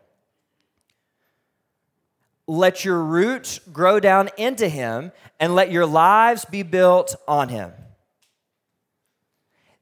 Let 2.46 2.84
your 2.84 3.00
roots 3.02 3.58
grow 3.72 4.00
down 4.00 4.28
into 4.36 4.68
him 4.68 5.12
and 5.40 5.54
let 5.54 5.70
your 5.70 5.86
lives 5.86 6.44
be 6.44 6.62
built 6.62 7.16
on 7.26 7.48
him. 7.48 7.72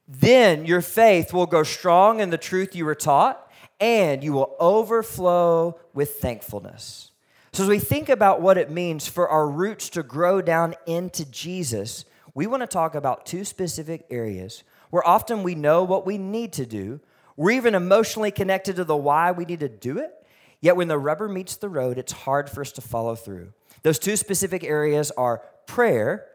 Then 0.07 0.67
your 0.67 0.83
faith 0.83 1.33
will 1.33 1.47
grow 1.47 1.63
strong 1.63 2.21
in 2.21 2.31
the 2.31 2.39
truth 2.39 2.77
you 2.77 2.85
were 2.85 2.95
taught, 2.95 3.51
and 3.81 4.23
you 4.23 4.33
will 4.33 4.55
overflow 4.61 5.79
with 5.95 6.17
thankfulness. 6.17 7.11
So, 7.53 7.65
as 7.65 7.69
we 7.69 7.79
think 7.79 8.09
about 8.09 8.41
what 8.41 8.59
it 8.59 8.71
means 8.71 9.07
for 9.09 9.29
our 9.29 9.49
roots 9.49 9.91
to 9.91 10.03
grow 10.03 10.41
down 10.41 10.75
into 10.87 11.25
Jesus, 11.31 12.05
we 12.35 12.47
want 12.47 12.63
to 12.63 12.67
talk 12.67 12.95
about 12.95 13.27
two 13.27 13.45
specific 13.45 14.07
areas 14.11 14.65
where 14.91 15.07
often 15.07 15.43
we 15.43 15.55
know 15.55 15.83
what 15.83 16.07
we 16.07 16.19
need 16.19 16.53
to 16.55 16.67
do. 16.67 17.01
We're 17.37 17.53
even 17.53 17.75
emotionally 17.75 18.31
connected 18.31 18.77
to 18.77 18.85
the 18.85 18.97
why 18.97 19.33
we 19.33 19.45
need 19.45 19.61
to 19.61 19.69
do 19.69 19.99
it, 19.99 20.22
Yet 20.63 20.77
when 20.77 20.89
the 20.89 20.97
rubber 20.97 21.29
meets 21.29 21.57
the 21.57 21.69
road, 21.69 21.99
it's 21.99 22.13
hard 22.13 22.49
for 22.49 22.63
us 22.63 22.73
to 22.73 22.81
follow 22.81 23.15
through. 23.15 23.53
Those 23.83 23.99
two 23.99 24.17
specific 24.17 24.65
areas 24.65 25.11
are 25.11 25.43
prayer 25.67 26.27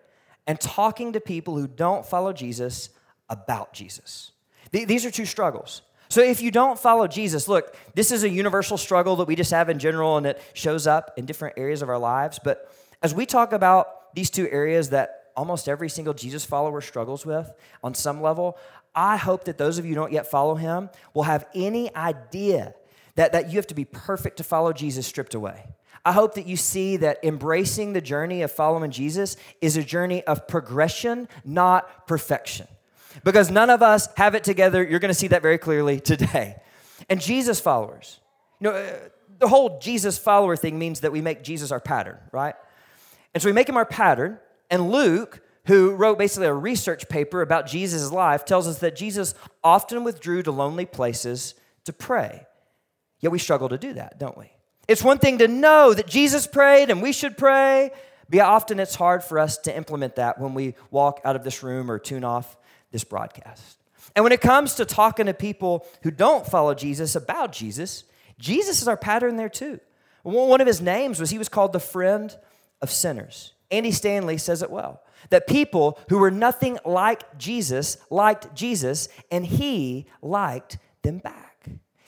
and 0.46 0.60
talking 0.60 1.14
to 1.14 1.20
people 1.20 1.58
who 1.58 1.68
don't 1.68 2.06
follow 2.06 2.34
Jesus 2.34 2.90
about 3.30 3.74
Jesus. 3.74 4.34
These 4.72 5.06
are 5.06 5.12
two 5.12 5.26
struggles. 5.26 5.82
So 6.10 6.22
if 6.22 6.42
you 6.42 6.52
don't 6.52 6.78
follow 6.78 7.08
Jesus, 7.08 7.48
look, 7.48 7.76
this 7.96 8.12
is 8.12 8.24
a 8.24 8.30
universal 8.30 8.78
struggle 8.78 9.16
that 9.18 9.28
we 9.28 9.36
just 9.36 9.52
have 9.52 9.70
in 9.70 9.80
general 9.80 10.18
and 10.18 10.26
it 10.26 10.42
shows 10.54 10.88
up 10.88 11.14
in 11.18 11.26
different 11.26 11.58
areas 11.58 11.82
of 11.82 11.90
our 11.90 11.98
lives. 11.98 12.40
But 12.44 12.72
as 13.02 13.14
we 13.14 13.26
talk 13.26 13.54
about 13.54 14.14
these 14.14 14.30
two 14.30 14.50
areas 14.50 14.90
that 14.90 15.32
almost 15.36 15.70
every 15.70 15.90
single 15.90 16.14
Jesus 16.14 16.44
follower 16.44 16.82
struggles 16.82 17.26
with 17.26 17.50
on 17.84 17.94
some 17.94 18.22
level, 18.22 18.58
I 18.96 19.16
hope 19.16 19.46
that 19.46 19.58
those 19.58 19.78
of 19.78 19.86
you 19.86 19.92
who 19.92 19.96
don't 19.96 20.12
yet 20.12 20.30
follow 20.30 20.56
him 20.56 20.90
will 21.14 21.24
have 21.24 21.46
any 21.54 21.94
idea 21.96 22.74
that, 23.18 23.34
that 23.34 23.52
you 23.52 23.58
have 23.58 23.68
to 23.68 23.76
be 23.76 23.84
perfect 23.84 24.38
to 24.38 24.44
follow 24.44 24.72
Jesus 24.72 25.06
stripped 25.06 25.34
away. 25.34 25.66
I 26.06 26.14
hope 26.14 26.36
that 26.36 26.48
you 26.48 26.56
see 26.56 26.98
that 26.98 27.20
embracing 27.24 27.92
the 27.92 28.00
journey 28.00 28.44
of 28.44 28.52
following 28.52 28.92
Jesus 28.92 29.36
is 29.60 29.76
a 29.76 29.84
journey 29.84 30.24
of 30.24 30.48
progression, 30.48 31.28
not 31.44 32.08
perfection. 32.08 32.68
Because 33.24 33.52
none 33.52 33.70
of 33.70 33.82
us 33.82 34.08
have 34.16 34.36
it 34.36 34.44
together. 34.44 34.84
You're 34.84 35.00
going 35.00 35.10
to 35.10 35.20
see 35.20 35.28
that 35.30 35.42
very 35.42 35.58
clearly 35.58 36.00
today. 36.00 36.62
And 37.10 37.20
Jesus 37.20 37.60
followers, 37.60 38.20
you 38.62 38.70
know, 38.70 38.76
uh, 38.76 38.98
the 39.40 39.48
whole 39.48 39.80
Jesus 39.80 40.18
follower 40.18 40.56
thing 40.56 40.80
means 40.80 41.02
that 41.02 41.12
we 41.12 41.22
make 41.22 41.44
Jesus 41.44 41.72
our 41.72 41.80
pattern, 41.80 42.18
right? 42.32 42.56
And 43.34 43.42
so 43.42 43.50
we 43.50 43.54
make 43.54 43.68
him 43.68 43.78
our 43.78 43.86
pattern. 43.86 44.40
And 44.70 44.92
Luke, 44.92 45.42
who 45.66 45.96
wrote 45.96 46.18
basically 46.18 46.48
a 46.48 46.54
research 46.54 47.10
paper 47.10 47.42
about 47.42 47.68
Jesus' 47.68 48.12
life, 48.12 48.46
tells 48.46 48.68
us 48.68 48.80
that 48.80 48.96
Jesus 48.96 49.34
often 49.64 50.04
withdrew 50.04 50.44
to 50.44 50.52
lonely 50.52 50.86
places 50.86 51.56
to 51.84 51.92
pray. 51.92 52.46
Yet 53.20 53.32
we 53.32 53.40
struggle 53.40 53.70
to 53.70 53.78
do 53.78 53.94
that, 53.94 54.20
don't 54.20 54.38
we? 54.38 54.52
It's 54.88 55.04
one 55.04 55.18
thing 55.18 55.40
to 55.40 55.48
know 55.48 55.94
that 55.94 56.08
Jesus 56.08 56.48
prayed 56.48 56.90
and 56.90 57.02
we 57.02 57.12
should 57.12 57.38
pray, 57.38 57.92
but 58.30 58.40
often 58.40 58.80
it's 58.80 58.96
hard 58.96 59.24
for 59.24 59.40
us 59.40 59.58
to 59.60 59.76
implement 59.76 60.16
that 60.16 60.40
when 60.40 60.54
we 60.54 60.76
walk 60.92 61.20
out 61.26 61.36
of 61.36 61.44
this 61.44 61.64
room 61.64 61.92
or 61.92 62.00
tune 62.00 62.24
off 62.24 62.56
this 62.92 63.04
broadcast. 63.04 63.78
And 64.16 64.24
when 64.24 64.32
it 64.32 64.42
comes 64.42 64.76
to 64.76 64.86
talking 64.86 65.26
to 65.26 65.34
people 65.34 65.86
who 66.04 66.12
don't 66.12 66.48
follow 66.48 66.74
Jesus 66.74 67.16
about 67.16 67.52
Jesus, 67.52 68.04
Jesus 68.40 68.82
is 68.82 68.88
our 68.88 68.98
pattern 68.98 69.36
there 69.36 69.50
too. 69.50 69.80
One 70.24 70.62
of 70.62 70.68
his 70.68 70.82
names 70.82 71.20
was 71.20 71.30
he 71.30 71.38
was 71.38 71.50
called 71.50 71.74
the 71.74 71.80
friend 71.80 72.36
of 72.82 72.92
sinners. 72.92 73.54
Andy 73.72 73.92
Stanley 73.92 74.38
says 74.38 74.62
it 74.62 74.72
well 74.72 75.02
that 75.30 75.48
people 75.48 76.00
who 76.10 76.20
were 76.20 76.32
nothing 76.32 76.78
like 76.86 77.38
Jesus 77.38 77.98
liked 78.10 78.54
Jesus 78.56 79.10
and 79.32 79.46
he 79.46 80.06
liked 80.22 80.78
them 81.02 81.18
back. 81.18 81.47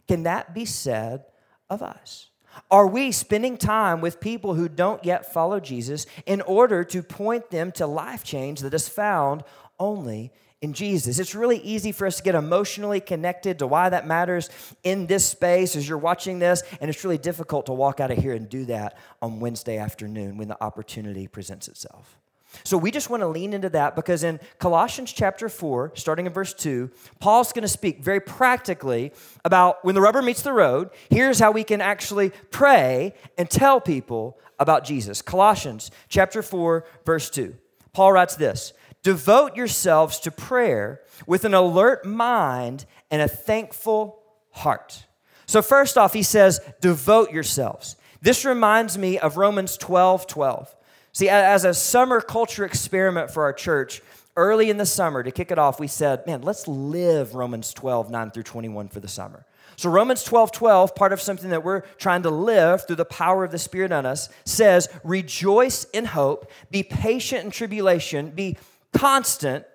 Can 0.10 0.24
that 0.24 0.56
be 0.56 0.66
said 0.66 1.26
of 1.70 1.84
us? 1.84 2.32
Are 2.72 2.88
we 2.88 3.12
spending 3.12 3.58
time 3.58 4.02
with 4.02 4.20
people 4.20 4.56
who 4.56 4.68
don't 4.68 5.06
yet 5.06 5.32
follow 5.32 5.60
Jesus 5.60 6.08
in 6.26 6.42
order 6.42 6.84
to 6.86 7.04
point 7.04 7.52
them 7.52 7.72
to 7.74 7.86
life 7.86 8.24
change 8.24 8.62
that 8.62 8.74
is 8.74 8.90
found 8.90 9.44
only 9.80 10.32
in 10.62 10.74
Jesus. 10.74 11.20
It's 11.20 11.36
really 11.36 11.60
easy 11.60 11.92
for 11.92 12.08
us 12.08 12.18
to 12.18 12.24
get 12.24 12.34
emotionally 12.34 13.00
connected 13.00 13.60
to 13.60 13.68
why 13.68 13.90
that 13.90 14.08
matters 14.08 14.50
in 14.84 15.06
this 15.06 15.26
space 15.26 15.76
as 15.76 15.88
you're 15.88 16.00
watching 16.00 16.40
this, 16.40 16.64
and 16.82 16.90
it's 16.90 17.04
really 17.04 17.20
difficult 17.20 17.68
to 17.68 17.74
walk 17.74 18.00
out 18.00 18.10
of 18.10 18.18
here 18.18 18.34
and 18.34 18.50
do 18.50 18.66
that 18.66 18.98
on 19.22 19.40
Wednesday 19.40 19.78
afternoon 19.78 20.40
when 20.40 20.48
the 20.48 20.62
opportunity 20.62 21.28
presents 21.28 21.68
itself. 21.68 22.18
So 22.64 22.78
we 22.78 22.92
just 22.92 23.10
want 23.10 23.22
to 23.22 23.28
lean 23.28 23.54
into 23.54 23.70
that 23.70 23.96
because 23.96 24.24
in 24.24 24.40
Colossians 24.58 25.12
chapter 25.12 25.50
4, 25.50 25.94
starting 25.96 26.26
in 26.26 26.34
verse 26.34 26.54
2, 26.54 26.90
Paul's 27.20 27.52
going 27.54 27.64
to 27.64 27.68
speak 27.68 28.04
very 28.04 28.20
practically 28.20 29.12
about 29.46 29.84
when 29.84 29.96
the 29.96 30.02
rubber 30.02 30.22
meets 30.22 30.42
the 30.42 30.54
road, 30.54 30.90
here's 31.10 31.40
how 31.40 31.52
we 31.52 31.64
can 31.64 31.82
actually 31.82 32.32
pray 32.52 33.14
and 33.38 33.50
tell 33.50 33.80
people 33.80 34.40
about 34.60 34.84
Jesus. 34.84 35.22
Colossians 35.22 35.92
chapter 36.10 36.42
4, 36.42 36.86
verse 37.06 37.30
2. 37.30 37.56
Paul 37.94 38.14
writes 38.14 38.36
this 38.36 38.74
Devote 39.04 39.56
yourselves 39.56 40.20
to 40.20 40.32
prayer 40.32 41.02
with 41.26 41.46
an 41.46 41.54
alert 41.54 42.06
mind 42.06 42.86
and 43.10 43.22
a 43.22 43.28
thankful 43.28 44.22
heart. 44.52 45.06
So, 45.46 45.62
first 45.62 45.98
off, 45.98 46.14
he 46.14 46.24
says, 46.24 46.60
devote 46.82 47.32
yourselves. 47.32 47.96
This 48.22 48.46
reminds 48.46 48.98
me 48.98 49.18
of 49.18 49.38
Romans 49.38 49.78
12 49.78 50.28
12. 50.28 50.76
See, 51.20 51.28
as 51.28 51.66
a 51.66 51.74
summer 51.74 52.22
culture 52.22 52.64
experiment 52.64 53.30
for 53.30 53.44
our 53.44 53.52
church, 53.52 54.02
early 54.38 54.70
in 54.70 54.78
the 54.78 54.86
summer, 54.86 55.22
to 55.22 55.32
kick 55.32 55.52
it 55.52 55.60
off, 55.60 55.78
we 55.78 55.88
said, 55.88 56.26
man, 56.26 56.44
let's 56.44 56.66
live 56.66 57.36
Romans 57.36 57.74
12 57.74 58.10
9 58.10 58.32
through 58.32 58.44
21 58.44 58.88
for 58.88 59.02
the 59.02 59.10
summer. 59.10 59.46
So, 59.76 59.90
Romans 59.90 60.24
12 60.24 60.54
12, 60.54 60.96
part 60.96 61.12
of 61.12 61.20
something 61.20 61.50
that 61.50 61.62
we're 61.62 61.82
trying 61.98 62.22
to 62.22 62.30
live 62.30 62.88
through 62.88 62.96
the 62.96 63.04
power 63.04 63.44
of 63.44 63.52
the 63.52 63.60
Spirit 63.60 63.92
on 63.92 64.06
us, 64.06 64.30
says, 64.46 64.88
Rejoice 65.04 65.84
in 65.92 66.06
hope, 66.06 66.50
be 66.72 66.84
patient 66.84 67.44
in 67.44 67.52
tribulation, 67.52 68.30
be 68.30 68.58
constant 68.94 69.66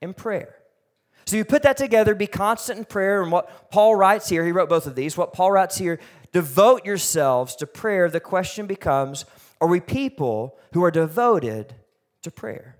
in 0.00 0.14
prayer. 0.14 0.54
So 1.26 1.34
you 1.34 1.44
put 1.44 1.64
that 1.64 1.76
together, 1.76 2.14
be 2.14 2.28
constant 2.28 2.78
in 2.78 2.84
prayer, 2.84 3.20
and 3.20 3.32
what 3.32 3.72
Paul 3.72 3.96
writes 3.96 4.28
here, 4.28 4.44
he 4.44 4.52
wrote 4.52 4.68
both 4.68 4.86
of 4.86 4.94
these. 4.94 5.16
What 5.16 5.32
Paul 5.32 5.50
writes 5.50 5.76
here, 5.76 5.98
devote 6.30 6.86
yourselves 6.86 7.56
to 7.56 7.66
prayer. 7.66 8.08
The 8.08 8.20
question 8.20 8.66
becomes 8.66 9.24
are 9.64 9.66
we 9.66 9.80
people 9.80 10.58
who 10.74 10.84
are 10.84 10.90
devoted 10.90 11.74
to 12.20 12.30
prayer? 12.30 12.76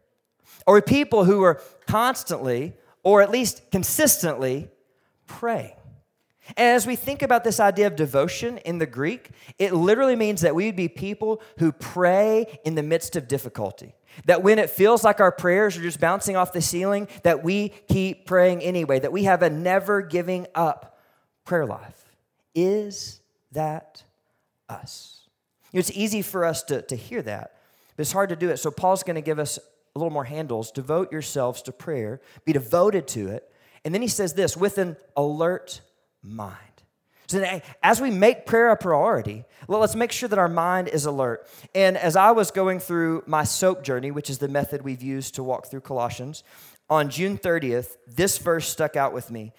Are 0.66 0.74
we 0.74 0.82
people 0.82 1.24
who 1.24 1.42
are 1.42 1.62
constantly, 1.86 2.74
or 3.02 3.22
at 3.22 3.30
least 3.30 3.70
consistently, 3.70 4.68
praying? 5.26 5.76
And 6.58 6.76
as 6.76 6.86
we 6.86 6.94
think 6.94 7.22
about 7.22 7.42
this 7.42 7.58
idea 7.58 7.86
of 7.86 7.96
devotion 7.96 8.58
in 8.58 8.76
the 8.76 8.84
Greek, 8.84 9.30
it 9.58 9.72
literally 9.72 10.14
means 10.14 10.42
that 10.42 10.54
we 10.54 10.66
would 10.66 10.76
be 10.76 10.88
people 10.88 11.40
who 11.58 11.72
pray 11.72 12.60
in 12.66 12.74
the 12.74 12.82
midst 12.82 13.16
of 13.16 13.28
difficulty. 13.28 13.94
That 14.26 14.42
when 14.42 14.58
it 14.58 14.68
feels 14.68 15.02
like 15.02 15.20
our 15.20 15.32
prayers 15.32 15.78
are 15.78 15.82
just 15.82 16.00
bouncing 16.00 16.36
off 16.36 16.52
the 16.52 16.60
ceiling, 16.60 17.08
that 17.22 17.42
we 17.42 17.70
keep 17.88 18.26
praying 18.26 18.60
anyway, 18.60 19.00
that 19.00 19.10
we 19.10 19.24
have 19.24 19.42
a 19.42 19.48
never 19.48 20.02
giving 20.02 20.46
up 20.54 20.98
prayer 21.46 21.64
life. 21.64 22.14
Is 22.54 23.22
that 23.52 24.02
us? 24.68 25.23
It's 25.80 25.90
easy 25.92 26.22
for 26.22 26.44
us 26.44 26.62
to, 26.64 26.82
to 26.82 26.96
hear 26.96 27.20
that, 27.22 27.56
but 27.96 28.02
it's 28.02 28.12
hard 28.12 28.28
to 28.30 28.36
do 28.36 28.50
it. 28.50 28.58
So 28.58 28.70
Paul's 28.70 29.02
going 29.02 29.16
to 29.16 29.22
give 29.22 29.38
us 29.38 29.58
a 29.94 29.98
little 29.98 30.12
more 30.12 30.24
handles. 30.24 30.70
Devote 30.70 31.12
yourselves 31.12 31.62
to 31.62 31.72
prayer, 31.72 32.20
be 32.44 32.52
devoted 32.52 33.06
to 33.08 33.28
it. 33.28 33.50
And 33.84 33.92
then 33.92 34.02
he 34.02 34.08
says 34.08 34.34
this 34.34 34.56
with 34.56 34.78
an 34.78 34.96
alert 35.16 35.80
mind. 36.22 36.58
So 37.26 37.60
as 37.82 38.00
we 38.00 38.10
make 38.10 38.44
prayer 38.44 38.70
a 38.70 38.76
priority, 38.76 39.44
well, 39.66 39.80
let's 39.80 39.94
make 39.94 40.12
sure 40.12 40.28
that 40.28 40.38
our 40.38 40.48
mind 40.48 40.88
is 40.88 41.06
alert. 41.06 41.46
And 41.74 41.96
as 41.96 42.16
I 42.16 42.32
was 42.32 42.50
going 42.50 42.80
through 42.80 43.24
my 43.26 43.44
SOAP 43.44 43.82
journey, 43.82 44.10
which 44.10 44.28
is 44.28 44.38
the 44.38 44.48
method 44.48 44.82
we've 44.82 45.02
used 45.02 45.34
to 45.36 45.42
walk 45.42 45.66
through 45.66 45.80
Colossians, 45.80 46.44
on 46.90 47.08
June 47.08 47.38
30th, 47.38 47.96
this 48.06 48.36
verse 48.36 48.68
stuck 48.68 48.94
out 48.94 49.14
with 49.14 49.30
me. 49.30 49.52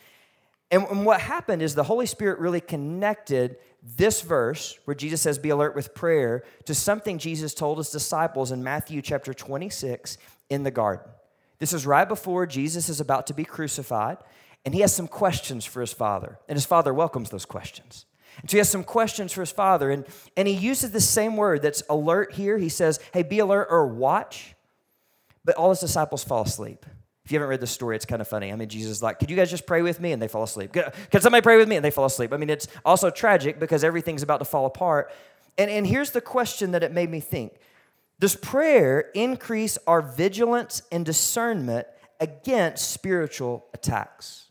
And 0.72 1.06
what 1.06 1.22
happened 1.22 1.62
is 1.62 1.74
the 1.74 1.84
Holy 1.84 2.06
Spirit 2.06 2.40
really 2.40 2.62
connected 2.62 3.58
this 3.98 4.22
verse, 4.22 4.80
where 4.86 4.96
Jesus 4.96 5.22
says, 5.22 5.38
Be 5.38 5.50
alert 5.50 5.76
with 5.76 5.94
prayer, 5.94 6.44
to 6.66 6.74
something 6.74 7.18
Jesus 7.18 7.54
told 7.54 7.78
his 7.78 7.92
disciples 7.92 8.52
in 8.52 8.64
Matthew 8.64 9.02
chapter 9.02 9.34
26 9.34 10.18
in 10.50 10.64
the 10.64 10.72
garden. 10.72 11.06
This 11.60 11.72
is 11.72 11.86
right 11.86 12.08
before 12.08 12.46
Jesus 12.46 12.90
is 12.90 13.00
about 13.00 13.28
to 13.28 13.34
be 13.34 13.46
crucified 13.46 14.18
and 14.66 14.74
he 14.74 14.82
has 14.82 14.94
some 14.94 15.08
questions 15.08 15.64
for 15.64 15.80
his 15.80 15.94
father, 15.94 16.40
and 16.50 16.58
his 16.58 16.66
father 16.66 16.94
welcomes 16.94 17.30
those 17.30 17.46
questions. 17.46 18.08
And 18.42 18.50
so 18.50 18.56
he 18.56 18.58
has 18.58 18.70
some 18.70 18.84
questions 18.84 19.32
for 19.32 19.42
his 19.42 19.52
father, 19.52 19.92
and, 19.92 20.06
and 20.36 20.48
he 20.48 20.56
uses 20.56 20.92
the 20.92 21.00
same 21.00 21.38
word 21.38 21.62
that's 21.62 21.84
alert 21.90 22.34
here. 22.34 22.58
He 22.58 22.68
says, 22.68 23.00
Hey, 23.14 23.24
be 23.24 23.40
alert 23.40 23.68
or 23.70 23.88
watch. 23.88 24.56
But 25.46 25.56
all 25.56 25.70
his 25.70 25.80
disciples 25.80 26.24
fall 26.24 26.42
asleep. 26.42 26.86
If 27.26 27.32
you 27.32 27.40
haven't 27.40 27.50
read 27.50 27.60
the 27.60 27.68
story, 27.68 27.96
it's 27.96 28.06
kind 28.06 28.22
of 28.22 28.28
funny. 28.28 28.52
I 28.54 28.56
mean, 28.56 28.70
Jesus 28.70 28.92
is 28.92 29.04
like, 29.04 29.20
Could 29.20 29.32
you 29.32 29.36
guys 29.36 29.50
just 29.50 29.66
pray 29.66 29.82
with 29.82 30.00
me? 30.00 30.12
And 30.12 30.22
they 30.22 30.28
fall 30.28 30.44
asleep. 30.44 30.74
Can 30.74 31.22
somebody 31.22 31.42
pray 31.42 31.58
with 31.58 31.68
me? 31.68 31.76
And 31.76 31.84
they 31.84 31.92
fall 31.92 32.06
asleep. 32.06 32.32
I 32.32 32.38
mean, 32.38 32.52
it's 32.52 32.68
also 32.86 33.10
tragic 33.10 33.60
because 33.60 33.84
everything's 33.84 34.22
about 34.22 34.38
to 34.38 34.46
fall 34.46 34.68
apart. 34.68 35.12
And, 35.58 35.72
and 35.72 35.88
here's 35.88 36.12
the 36.12 36.22
question 36.22 36.72
that 36.72 36.84
it 36.84 36.92
made 36.92 37.10
me 37.10 37.20
think 37.20 37.54
Does 38.20 38.36
prayer 38.36 39.12
increase 39.16 39.80
our 39.88 40.02
vigilance 40.02 40.84
and 40.92 41.04
discernment 41.04 41.88
against 42.20 42.92
spiritual 42.92 43.66
attacks? 43.74 44.46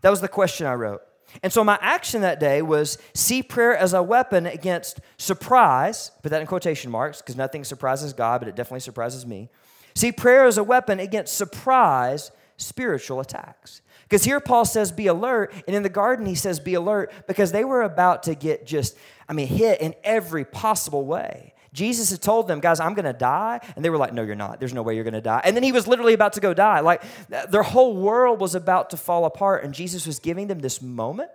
That 0.00 0.10
was 0.10 0.22
the 0.22 0.28
question 0.28 0.66
I 0.66 0.74
wrote. 0.74 1.02
And 1.42 1.52
so 1.52 1.62
my 1.64 1.78
action 1.82 2.22
that 2.22 2.40
day 2.40 2.62
was 2.62 2.96
see 3.12 3.42
prayer 3.42 3.76
as 3.76 3.92
a 3.92 4.02
weapon 4.02 4.46
against 4.46 5.00
surprise, 5.18 6.12
put 6.22 6.30
that 6.30 6.40
in 6.40 6.46
quotation 6.46 6.90
marks 6.90 7.20
because 7.20 7.36
nothing 7.36 7.64
surprises 7.64 8.12
God, 8.12 8.40
but 8.40 8.48
it 8.48 8.56
definitely 8.56 8.80
surprises 8.80 9.26
me. 9.26 9.50
See 9.96 10.12
prayer 10.12 10.46
is 10.46 10.58
a 10.58 10.62
weapon 10.62 11.00
against 11.00 11.36
surprise 11.38 12.30
spiritual 12.58 13.18
attacks. 13.18 13.80
Because 14.02 14.24
here 14.24 14.40
Paul 14.40 14.66
says, 14.66 14.92
be 14.92 15.06
alert. 15.06 15.54
And 15.66 15.74
in 15.74 15.82
the 15.82 15.88
garden, 15.88 16.26
he 16.26 16.34
says, 16.34 16.60
be 16.60 16.74
alert 16.74 17.10
because 17.26 17.50
they 17.50 17.64
were 17.64 17.82
about 17.82 18.24
to 18.24 18.34
get 18.34 18.66
just, 18.66 18.94
I 19.26 19.32
mean, 19.32 19.46
hit 19.48 19.80
in 19.80 19.94
every 20.04 20.44
possible 20.44 21.06
way. 21.06 21.54
Jesus 21.72 22.10
had 22.10 22.20
told 22.20 22.46
them, 22.46 22.60
guys, 22.60 22.78
I'm 22.78 22.92
going 22.92 23.06
to 23.06 23.14
die. 23.14 23.60
And 23.74 23.82
they 23.82 23.88
were 23.88 23.96
like, 23.96 24.12
no, 24.12 24.22
you're 24.22 24.34
not. 24.34 24.60
There's 24.60 24.74
no 24.74 24.82
way 24.82 24.94
you're 24.94 25.02
going 25.02 25.14
to 25.14 25.22
die. 25.22 25.40
And 25.44 25.56
then 25.56 25.62
he 25.62 25.72
was 25.72 25.88
literally 25.88 26.12
about 26.12 26.34
to 26.34 26.40
go 26.40 26.52
die. 26.52 26.80
Like 26.80 27.02
their 27.48 27.62
whole 27.62 27.96
world 27.96 28.38
was 28.38 28.54
about 28.54 28.90
to 28.90 28.98
fall 28.98 29.24
apart. 29.24 29.64
And 29.64 29.72
Jesus 29.72 30.06
was 30.06 30.18
giving 30.18 30.46
them 30.46 30.58
this 30.58 30.82
moment 30.82 31.30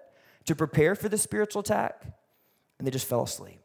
to 0.46 0.56
prepare 0.56 0.94
for 0.94 1.10
the 1.10 1.18
spiritual 1.18 1.62
attack. 1.62 2.04
And 2.78 2.88
they 2.88 2.92
just 2.92 3.08
fell 3.08 3.24
asleep. 3.24 3.60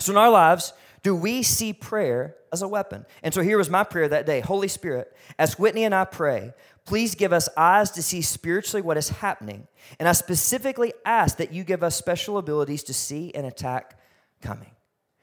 So 0.00 0.10
in 0.10 0.18
our 0.18 0.30
lives, 0.30 0.72
do 1.02 1.16
we 1.16 1.42
see 1.42 1.72
prayer 1.72 2.36
as 2.52 2.62
a 2.62 2.68
weapon? 2.68 3.04
And 3.22 3.34
so 3.34 3.42
here 3.42 3.58
was 3.58 3.68
my 3.68 3.84
prayer 3.84 4.08
that 4.08 4.26
day 4.26 4.40
Holy 4.40 4.68
Spirit, 4.68 5.14
as 5.38 5.58
Whitney 5.58 5.84
and 5.84 5.94
I 5.94 6.04
pray, 6.04 6.54
please 6.84 7.14
give 7.14 7.32
us 7.32 7.48
eyes 7.56 7.90
to 7.92 8.02
see 8.02 8.22
spiritually 8.22 8.82
what 8.82 8.96
is 8.96 9.08
happening. 9.08 9.66
And 9.98 10.08
I 10.08 10.12
specifically 10.12 10.92
ask 11.04 11.36
that 11.38 11.52
you 11.52 11.64
give 11.64 11.82
us 11.82 11.96
special 11.96 12.38
abilities 12.38 12.84
to 12.84 12.94
see 12.94 13.32
an 13.34 13.44
attack 13.44 13.98
coming. 14.40 14.70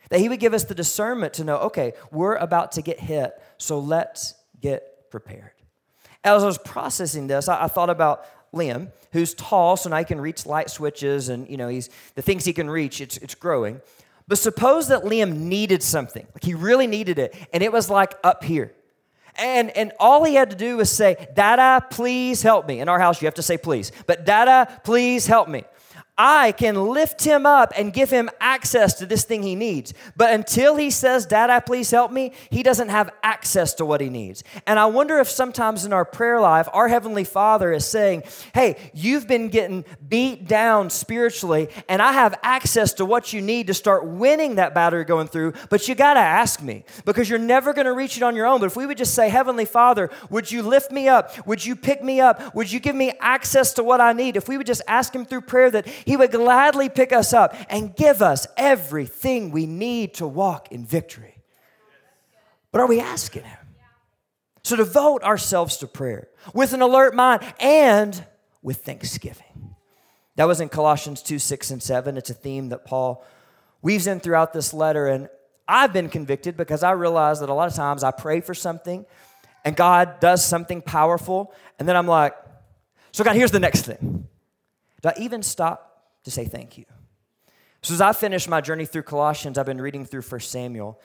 That 0.10 0.20
He 0.20 0.30
would 0.30 0.40
give 0.40 0.54
us 0.54 0.64
the 0.64 0.76
discernment 0.76 1.34
to 1.36 1.44
know, 1.44 1.58
okay, 1.58 1.94
we're 2.12 2.36
about 2.36 2.74
to 2.74 2.82
get 2.82 3.00
hit, 3.00 3.32
so 3.58 3.80
let's 3.80 4.36
get 4.60 5.10
prepared. 5.12 5.52
As 6.24 6.44
I 6.44 6.46
was 6.46 6.58
processing 6.58 7.28
this, 7.28 7.48
I, 7.48 7.66
I 7.66 7.68
thought 7.68 7.90
about 7.90 8.26
Liam, 8.54 8.92
who's 9.12 9.34
tall, 9.36 9.78
so 9.78 9.90
now 9.90 9.98
he 9.98 10.06
can 10.06 10.20
reach 10.20 10.46
light 10.46 10.70
switches 10.70 11.30
and, 11.30 11.48
you 11.50 11.58
know, 11.58 11.68
he's 11.68 11.90
the 12.16 12.22
things 12.22 12.44
he 12.44 12.54
can 12.54 12.70
reach, 12.70 13.00
it's, 13.00 13.18
it's 13.18 13.36
growing. 13.36 13.82
But 14.30 14.38
suppose 14.38 14.88
that 14.90 15.04
Liam 15.04 15.36
needed 15.36 15.82
something, 15.82 16.26
like 16.36 16.44
he 16.44 16.54
really 16.54 16.86
needed 16.86 17.18
it, 17.18 17.36
and 17.52 17.64
it 17.64 17.74
was 17.74 17.90
like 17.90 18.14
up 18.24 18.44
here. 18.44 18.72
And, 19.36 19.76
and 19.76 19.92
all 20.00 20.24
he 20.24 20.36
had 20.36 20.52
to 20.52 20.56
do 20.56 20.78
was 20.78 20.92
say, 20.92 21.28
Dada, 21.34 21.84
please 21.90 22.44
help 22.44 22.68
me. 22.68 22.80
In 22.80 22.88
our 22.90 23.00
house, 23.00 23.22
you 23.22 23.26
have 23.26 23.34
to 23.36 23.42
say 23.42 23.58
please. 23.58 23.92
But 24.06 24.26
Dada, 24.26 24.82
please 24.84 25.26
help 25.26 25.50
me. 25.50 25.64
I 26.22 26.52
can 26.52 26.76
lift 26.90 27.24
him 27.24 27.46
up 27.46 27.72
and 27.78 27.94
give 27.94 28.10
him 28.10 28.30
access 28.42 28.94
to 28.96 29.06
this 29.06 29.24
thing 29.24 29.42
he 29.42 29.56
needs. 29.56 29.94
But 30.18 30.34
until 30.34 30.76
he 30.76 30.90
says, 30.90 31.26
Dad, 31.26 31.50
I 31.50 31.62
please 31.62 31.90
help 31.92 32.12
me, 32.12 32.34
he 32.50 32.62
doesn't 32.62 32.90
have 32.90 33.10
access 33.24 33.74
to 33.76 33.86
what 33.86 34.02
he 34.02 34.10
needs. 34.10 34.44
And 34.68 34.78
I 34.78 34.88
wonder 34.88 35.20
if 35.20 35.30
sometimes 35.30 35.86
in 35.86 35.94
our 35.94 36.04
prayer 36.04 36.42
life, 36.42 36.68
our 36.74 36.90
Heavenly 36.90 37.24
Father 37.24 37.72
is 37.72 37.86
saying, 37.86 38.24
Hey, 38.54 38.76
you've 38.94 39.30
been 39.30 39.48
getting 39.48 39.86
beat 40.10 40.46
down 40.46 40.90
spiritually, 40.90 41.70
and 41.88 42.02
I 42.02 42.12
have 42.12 42.38
access 42.44 42.92
to 42.96 43.06
what 43.06 43.32
you 43.32 43.40
need 43.40 43.68
to 43.68 43.74
start 43.74 44.06
winning 44.06 44.56
that 44.56 44.74
battle 44.74 44.98
you're 44.98 45.06
going 45.06 45.30
through, 45.30 45.54
but 45.70 45.88
you 45.88 45.96
got 45.96 46.16
to 46.16 46.20
ask 46.20 46.62
me 46.62 46.84
because 47.06 47.30
you're 47.30 47.40
never 47.40 47.72
going 47.72 47.86
to 47.86 47.94
reach 47.94 48.18
it 48.18 48.24
on 48.24 48.36
your 48.36 48.46
own. 48.46 48.60
But 48.60 48.66
if 48.66 48.76
we 48.76 48.86
would 48.86 48.98
just 48.98 49.14
say, 49.14 49.30
Heavenly 49.30 49.64
Father, 49.64 50.10
would 50.30 50.52
you 50.52 50.64
lift 50.64 50.92
me 50.92 51.08
up? 51.08 51.48
Would 51.48 51.66
you 51.66 51.78
pick 51.78 52.04
me 52.04 52.20
up? 52.20 52.54
Would 52.54 52.70
you 52.70 52.82
give 52.82 52.96
me 52.96 53.14
access 53.22 53.72
to 53.76 53.84
what 53.84 54.02
I 54.02 54.12
need? 54.12 54.36
If 54.36 54.50
we 54.50 54.58
would 54.58 54.68
just 54.68 54.82
ask 54.86 55.16
Him 55.16 55.24
through 55.24 55.42
prayer 55.42 55.72
that 55.72 55.88
he 56.10 56.18
would 56.18 56.32
gladly 56.32 56.90
pick 56.90 57.14
us 57.14 57.34
up 57.34 57.56
and 57.70 57.96
give 57.96 58.24
us 58.24 58.48
everything 58.58 59.52
we 59.52 59.68
need 59.68 60.16
to 60.16 60.28
walk 60.28 60.72
in 60.72 60.84
victory. 60.84 61.36
But 62.72 62.82
are 62.82 62.88
we 62.88 63.00
asking 63.00 63.44
Him? 63.44 63.60
So 64.64 64.76
devote 64.76 65.22
ourselves 65.22 65.78
to 65.78 65.88
prayer 65.88 66.28
with 66.52 66.74
an 66.74 66.82
alert 66.82 67.14
mind 67.14 67.44
and 67.60 68.26
with 68.64 68.78
thanksgiving. 68.78 69.76
That 70.36 70.46
was 70.46 70.60
in 70.60 70.70
Colossians 70.70 71.22
2 71.22 71.38
6 71.38 71.70
and 71.70 71.84
7. 71.84 72.18
It's 72.18 72.32
a 72.32 72.34
theme 72.34 72.70
that 72.70 72.86
Paul 72.86 73.24
weaves 73.84 74.08
in 74.08 74.20
throughout 74.20 74.52
this 74.52 74.74
letter. 74.74 75.06
And 75.06 75.30
I've 75.68 75.94
been 75.94 76.10
convicted 76.10 76.58
because 76.58 76.82
I 76.82 76.94
realize 76.94 77.42
that 77.42 77.50
a 77.50 77.54
lot 77.54 77.68
of 77.68 77.76
times 77.76 78.04
I 78.04 78.10
pray 78.10 78.42
for 78.42 78.56
something 78.56 79.06
and 79.64 79.76
God 79.76 80.20
does 80.20 80.44
something 80.44 80.82
powerful. 80.82 81.54
And 81.78 81.88
then 81.88 81.96
I'm 81.96 82.08
like, 82.08 82.34
so 83.12 83.24
God, 83.24 83.36
here's 83.36 83.52
the 83.52 83.60
next 83.60 83.84
thing. 83.84 84.28
Do 85.04 85.10
I 85.10 85.14
even 85.20 85.44
stop 85.44 85.89
to 86.24 86.32
say 86.32 86.46
thank 86.46 86.78
you. 86.78 86.86
So, 87.82 87.94
as 87.94 88.02
I 88.02 88.12
finished 88.14 88.50
my 88.50 88.62
journey 88.62 88.86
through 88.86 89.04
Colossians, 89.04 89.58
I've 89.58 89.66
been 89.66 89.82
reading 89.82 90.06
through 90.06 90.22
1 90.22 90.40
Samuel. 90.42 91.00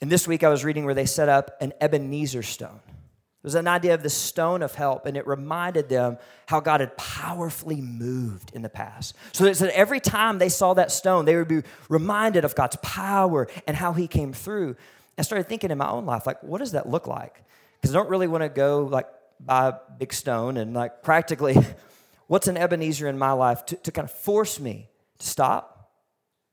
And 0.00 0.10
this 0.10 0.26
week 0.26 0.42
I 0.42 0.48
was 0.48 0.64
reading 0.64 0.84
where 0.84 0.94
they 0.94 1.06
set 1.06 1.28
up 1.28 1.56
an 1.60 1.72
Ebenezer 1.80 2.42
stone. 2.42 2.80
It 2.86 3.44
was 3.44 3.54
an 3.54 3.68
idea 3.68 3.94
of 3.94 4.02
the 4.02 4.10
stone 4.10 4.62
of 4.62 4.74
help, 4.74 5.06
and 5.06 5.16
it 5.16 5.26
reminded 5.26 5.88
them 5.88 6.18
how 6.46 6.60
God 6.60 6.80
had 6.80 6.96
powerfully 6.96 7.80
moved 7.80 8.52
in 8.54 8.62
the 8.62 8.68
past. 8.68 9.14
So 9.32 9.44
that 9.44 9.62
every 9.74 10.00
time 10.00 10.38
they 10.38 10.50
saw 10.50 10.74
that 10.74 10.90
stone, 10.90 11.24
they 11.24 11.36
would 11.36 11.48
be 11.48 11.62
reminded 11.88 12.44
of 12.44 12.54
God's 12.54 12.76
power 12.82 13.48
and 13.66 13.76
how 13.76 13.92
He 13.92 14.08
came 14.08 14.32
through. 14.32 14.76
I 15.16 15.22
started 15.22 15.48
thinking 15.48 15.70
in 15.70 15.78
my 15.78 15.88
own 15.88 16.06
life, 16.06 16.26
like, 16.26 16.42
what 16.42 16.58
does 16.58 16.72
that 16.72 16.88
look 16.88 17.06
like? 17.06 17.42
Because 17.80 17.94
I 17.94 17.98
don't 17.98 18.10
really 18.10 18.28
want 18.28 18.42
to 18.42 18.48
go 18.48 18.84
like 18.84 19.06
buy 19.38 19.68
a 19.68 19.74
big 19.98 20.12
stone 20.12 20.56
and 20.56 20.74
like 20.74 21.02
practically 21.02 21.54
what's 22.30 22.46
an 22.46 22.56
Ebenezer 22.56 23.08
in 23.08 23.18
my 23.18 23.32
life 23.32 23.66
to, 23.66 23.74
to 23.74 23.90
kind 23.90 24.04
of 24.04 24.12
force 24.12 24.60
me 24.60 24.88
to 25.18 25.26
stop 25.26 25.90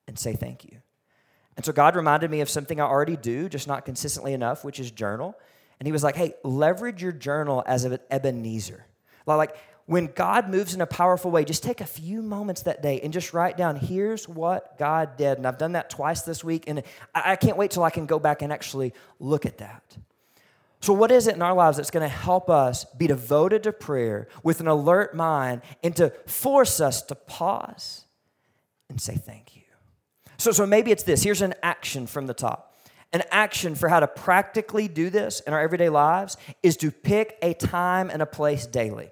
and 0.07 0.17
say 0.17 0.33
thank 0.33 0.65
you. 0.65 0.75
And 1.55 1.63
so 1.63 1.71
God 1.71 1.95
reminded 1.95 2.31
me 2.31 2.41
of 2.41 2.49
something 2.49 2.81
I 2.81 2.85
already 2.85 3.15
do, 3.15 3.47
just 3.47 3.67
not 3.67 3.85
consistently 3.85 4.33
enough, 4.33 4.63
which 4.63 4.79
is 4.79 4.89
journal. 4.89 5.35
And 5.79 5.85
he 5.85 5.91
was 5.91 6.03
like, 6.03 6.15
hey, 6.15 6.33
leverage 6.43 7.03
your 7.03 7.11
journal 7.11 7.63
as 7.67 7.85
an 7.85 7.99
Ebenezer. 8.09 8.87
Like, 9.27 9.55
when 9.85 10.07
God 10.07 10.49
moves 10.49 10.73
in 10.73 10.81
a 10.81 10.87
powerful 10.87 11.29
way, 11.29 11.45
just 11.45 11.61
take 11.61 11.79
a 11.79 11.85
few 11.85 12.23
moments 12.23 12.63
that 12.63 12.81
day 12.81 12.99
and 13.01 13.13
just 13.13 13.31
write 13.31 13.55
down, 13.55 13.75
here's 13.75 14.27
what 14.27 14.79
God 14.79 15.15
did. 15.15 15.37
And 15.37 15.45
I've 15.45 15.59
done 15.59 15.73
that 15.73 15.91
twice 15.91 16.23
this 16.23 16.43
week, 16.43 16.63
and 16.65 16.81
I 17.13 17.35
can't 17.35 17.55
wait 17.55 17.69
till 17.69 17.83
I 17.83 17.91
can 17.91 18.07
go 18.07 18.17
back 18.17 18.41
and 18.41 18.51
actually 18.51 18.95
look 19.19 19.45
at 19.45 19.59
that. 19.59 19.95
So, 20.79 20.93
what 20.93 21.11
is 21.11 21.27
it 21.27 21.35
in 21.35 21.41
our 21.41 21.55
lives 21.55 21.77
that's 21.77 21.91
going 21.91 22.07
to 22.07 22.15
help 22.15 22.49
us 22.49 22.85
be 22.97 23.07
devoted 23.07 23.63
to 23.63 23.73
prayer 23.73 24.27
with 24.43 24.59
an 24.59 24.67
alert 24.67 25.15
mind 25.15 25.61
and 25.83 25.95
to 25.95 26.11
force 26.27 26.79
us 26.79 27.01
to 27.03 27.15
pause 27.15 28.05
and 28.89 29.01
say 29.01 29.15
thank 29.15 29.55
you? 29.55 29.63
So, 30.37 30.51
so 30.51 30.65
maybe 30.65 30.91
it's 30.91 31.03
this. 31.03 31.23
Here's 31.23 31.41
an 31.41 31.55
action 31.63 32.05
from 32.05 32.27
the 32.27 32.33
top. 32.33 32.75
An 33.13 33.23
action 33.31 33.73
for 33.73 33.89
how 33.89 34.01
to 34.01 34.07
practically 34.07 34.87
do 34.87 35.09
this 35.09 35.39
in 35.39 35.53
our 35.53 35.61
everyday 35.61 35.89
lives 35.89 36.37
is 36.61 36.77
to 36.77 36.91
pick 36.91 37.37
a 37.41 37.53
time 37.53 38.09
and 38.09 38.21
a 38.21 38.25
place 38.25 38.67
daily. 38.67 39.09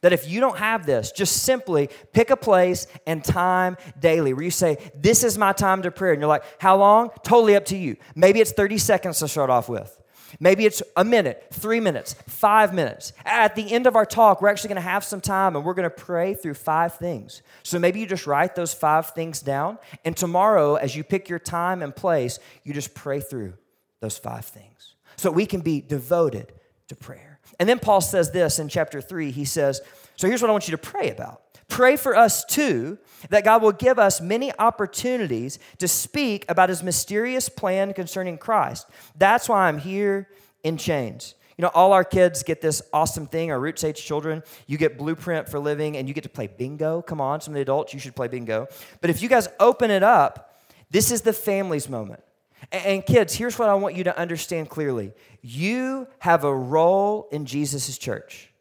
That 0.00 0.12
if 0.12 0.28
you 0.28 0.40
don't 0.40 0.58
have 0.58 0.86
this, 0.86 1.12
just 1.12 1.42
simply 1.42 1.90
pick 2.12 2.30
a 2.30 2.36
place 2.36 2.86
and 3.06 3.22
time 3.22 3.76
daily 4.00 4.32
where 4.32 4.42
you 4.42 4.50
say, 4.50 4.78
This 4.96 5.22
is 5.22 5.36
my 5.36 5.52
time 5.52 5.82
to 5.82 5.90
prayer. 5.90 6.12
And 6.12 6.20
you're 6.20 6.28
like, 6.28 6.44
How 6.60 6.76
long? 6.76 7.10
Totally 7.22 7.54
up 7.54 7.66
to 7.66 7.76
you. 7.76 7.96
Maybe 8.16 8.40
it's 8.40 8.52
30 8.52 8.78
seconds 8.78 9.18
to 9.18 9.28
start 9.28 9.50
off 9.50 9.68
with. 9.68 10.01
Maybe 10.40 10.66
it's 10.66 10.82
a 10.96 11.04
minute, 11.04 11.46
three 11.52 11.80
minutes, 11.80 12.14
five 12.26 12.74
minutes. 12.74 13.12
At 13.24 13.54
the 13.54 13.72
end 13.72 13.86
of 13.86 13.96
our 13.96 14.06
talk, 14.06 14.42
we're 14.42 14.48
actually 14.48 14.68
going 14.68 14.82
to 14.82 14.88
have 14.88 15.04
some 15.04 15.20
time 15.20 15.56
and 15.56 15.64
we're 15.64 15.74
going 15.74 15.88
to 15.88 15.90
pray 15.90 16.34
through 16.34 16.54
five 16.54 16.96
things. 16.96 17.42
So 17.62 17.78
maybe 17.78 18.00
you 18.00 18.06
just 18.06 18.26
write 18.26 18.54
those 18.54 18.74
five 18.74 19.10
things 19.10 19.40
down. 19.40 19.78
And 20.04 20.16
tomorrow, 20.16 20.76
as 20.76 20.96
you 20.96 21.04
pick 21.04 21.28
your 21.28 21.38
time 21.38 21.82
and 21.82 21.94
place, 21.94 22.38
you 22.64 22.72
just 22.72 22.94
pray 22.94 23.20
through 23.20 23.54
those 24.00 24.18
five 24.18 24.44
things. 24.44 24.94
So 25.16 25.30
we 25.30 25.46
can 25.46 25.60
be 25.60 25.80
devoted 25.80 26.52
to 26.88 26.96
prayer. 26.96 27.40
And 27.58 27.68
then 27.68 27.78
Paul 27.78 28.00
says 28.00 28.30
this 28.30 28.58
in 28.58 28.68
chapter 28.68 29.00
three. 29.00 29.30
He 29.30 29.44
says, 29.44 29.80
So 30.16 30.26
here's 30.26 30.42
what 30.42 30.48
I 30.48 30.52
want 30.52 30.68
you 30.68 30.72
to 30.72 30.78
pray 30.78 31.10
about. 31.10 31.42
Pray 31.72 31.96
for 31.96 32.14
us 32.14 32.44
too, 32.44 32.98
that 33.30 33.44
God 33.44 33.62
will 33.62 33.72
give 33.72 33.98
us 33.98 34.20
many 34.20 34.52
opportunities 34.58 35.58
to 35.78 35.88
speak 35.88 36.44
about 36.50 36.68
his 36.68 36.82
mysterious 36.82 37.48
plan 37.48 37.94
concerning 37.94 38.36
Christ. 38.36 38.86
That's 39.16 39.48
why 39.48 39.68
I'm 39.68 39.78
here 39.78 40.28
in 40.62 40.76
chains. 40.76 41.34
You 41.56 41.62
know, 41.62 41.70
all 41.74 41.94
our 41.94 42.04
kids 42.04 42.42
get 42.42 42.60
this 42.60 42.82
awesome 42.92 43.26
thing, 43.26 43.50
our 43.50 43.58
Roots 43.58 43.84
Age 43.84 44.04
children. 44.04 44.42
You 44.66 44.76
get 44.76 44.98
blueprint 44.98 45.48
for 45.48 45.58
living 45.58 45.96
and 45.96 46.06
you 46.06 46.12
get 46.12 46.24
to 46.24 46.28
play 46.28 46.46
bingo. 46.46 47.00
Come 47.00 47.22
on, 47.22 47.40
some 47.40 47.52
of 47.52 47.56
the 47.56 47.62
adults, 47.62 47.94
you 47.94 48.00
should 48.00 48.14
play 48.14 48.28
bingo. 48.28 48.68
But 49.00 49.08
if 49.08 49.22
you 49.22 49.30
guys 49.30 49.48
open 49.58 49.90
it 49.90 50.02
up, 50.02 50.54
this 50.90 51.10
is 51.10 51.22
the 51.22 51.32
family's 51.32 51.88
moment. 51.88 52.22
And 52.70 53.04
kids, 53.06 53.34
here's 53.34 53.58
what 53.58 53.70
I 53.70 53.74
want 53.76 53.94
you 53.94 54.04
to 54.04 54.18
understand 54.18 54.68
clearly 54.68 55.14
you 55.40 56.06
have 56.18 56.44
a 56.44 56.54
role 56.54 57.28
in 57.32 57.46
Jesus' 57.46 57.96
church. 57.96 58.51